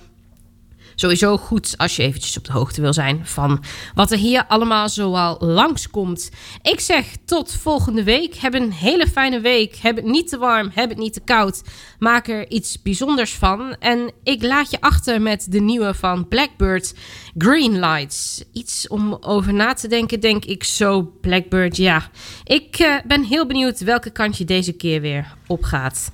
Sowieso 0.94 1.36
goed 1.36 1.74
als 1.76 1.96
je 1.96 2.02
eventjes 2.02 2.36
op 2.36 2.44
de 2.44 2.52
hoogte 2.52 2.80
wil 2.80 2.92
zijn 2.92 3.26
van 3.26 3.64
wat 3.94 4.10
er 4.10 4.18
hier 4.18 4.46
allemaal 4.46 4.88
zoal 4.88 5.36
langskomt. 5.40 6.30
Ik 6.62 6.80
zeg 6.80 7.06
tot 7.24 7.52
volgende 7.52 8.02
week. 8.02 8.34
Heb 8.34 8.54
een 8.54 8.72
hele 8.72 9.06
fijne 9.06 9.40
week. 9.40 9.76
Heb 9.76 9.96
het 9.96 10.04
niet 10.04 10.28
te 10.28 10.38
warm, 10.38 10.70
heb 10.74 10.88
het 10.88 10.98
niet 10.98 11.12
te 11.12 11.20
koud. 11.20 11.62
Maak 11.98 12.28
er 12.28 12.50
iets 12.50 12.82
bijzonders 12.82 13.34
van. 13.34 13.76
En 13.78 14.12
ik 14.22 14.42
laat 14.42 14.70
je 14.70 14.80
achter 14.80 15.22
met 15.22 15.46
de 15.50 15.60
nieuwe 15.60 15.94
van 15.94 16.28
Blackbird, 16.28 16.94
Green 17.38 17.80
Lights. 17.80 18.44
Iets 18.52 18.88
om 18.88 19.16
over 19.20 19.54
na 19.54 19.72
te 19.72 19.88
denken, 19.88 20.20
denk 20.20 20.44
ik 20.44 20.64
zo. 20.64 21.12
Blackbird, 21.20 21.76
ja. 21.76 22.10
Ik 22.44 22.78
eh, 22.78 22.94
ben 23.06 23.22
heel 23.22 23.46
benieuwd 23.46 23.80
welke 23.80 24.10
kant 24.10 24.38
je 24.38 24.44
deze 24.44 24.72
keer 24.72 25.00
weer 25.00 25.34
opgaat. 25.46 26.10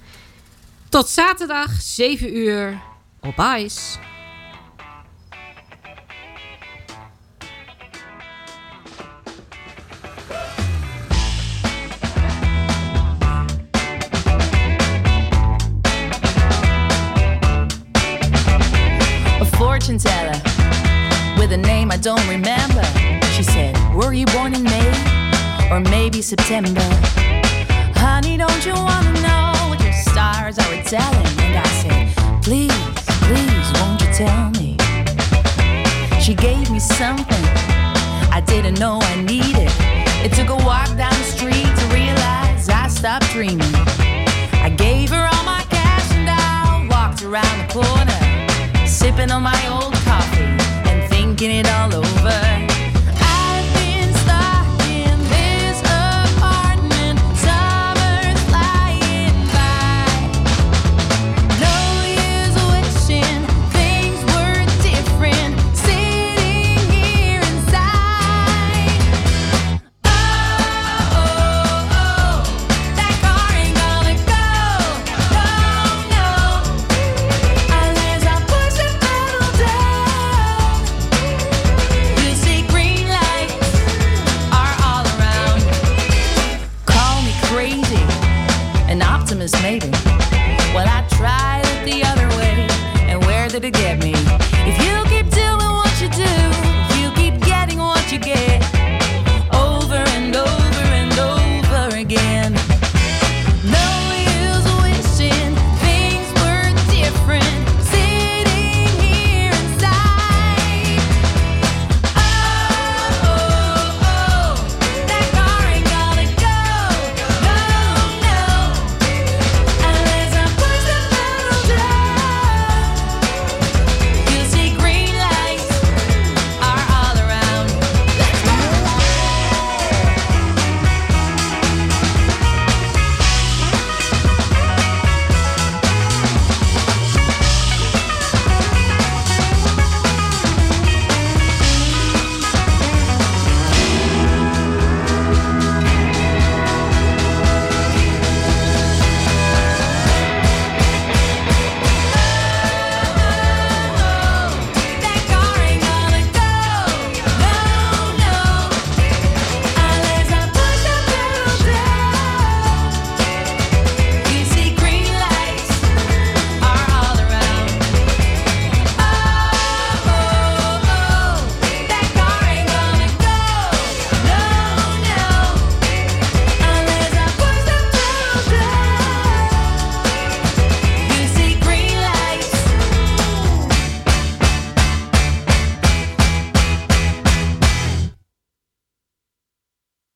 Tot 0.88 1.08
zaterdag, 1.08 1.70
7 1.80 2.36
uur, 2.36 2.80
op. 3.20 3.38
fortune 19.80 19.98
teller 19.98 20.38
with 21.38 21.52
a 21.52 21.56
name 21.56 21.90
I 21.90 21.96
don't 21.96 22.26
remember. 22.28 22.84
She 23.32 23.42
said, 23.42 23.74
Were 23.94 24.12
you 24.12 24.26
born 24.26 24.54
in 24.54 24.62
May 24.62 24.90
or 25.70 25.80
maybe 25.80 26.20
September? 26.20 26.86
Honey, 27.96 28.36
don't 28.36 28.66
you 28.66 28.74
wanna 28.74 29.12
know 29.22 29.52
what 29.70 29.82
your 29.82 29.94
stars 29.94 30.58
are 30.58 30.82
telling? 30.82 31.26
And 31.46 31.56
I 31.56 31.68
said, 31.80 32.42
Please, 32.42 32.76
please, 33.24 33.68
won't 33.80 34.02
you 34.02 34.12
tell 34.12 34.50
me? 34.60 34.76
She 36.20 36.34
gave 36.34 36.70
me 36.70 36.78
something 36.78 37.44
I 38.30 38.42
didn't 38.44 38.78
know 38.78 38.98
I 39.00 39.22
needed. 39.22 39.70
It 40.22 40.32
took 40.34 40.50
a 40.50 40.62
walk 40.66 40.88
down 40.88 41.14
the 41.22 41.30
street 41.36 41.72
to 41.80 41.84
realize 41.94 42.68
I 42.68 42.86
stopped 42.88 43.30
dreaming. 43.30 43.74
I 44.60 44.68
gave 44.76 45.08
her 45.08 45.26
all 45.32 45.44
my 45.44 45.64
cash 45.70 46.12
and 46.12 46.28
I 46.28 46.86
walked 46.90 47.22
around 47.22 47.56
the 47.66 47.72
corner 47.72 48.29
sipping 49.10 49.30
on 49.32 49.42
my 49.42 49.68
old 49.68 49.92
coffee 50.04 50.42
and 50.88 51.10
thinking 51.10 51.50
it 51.50 51.68
all 51.68 51.94
over. 51.94 52.69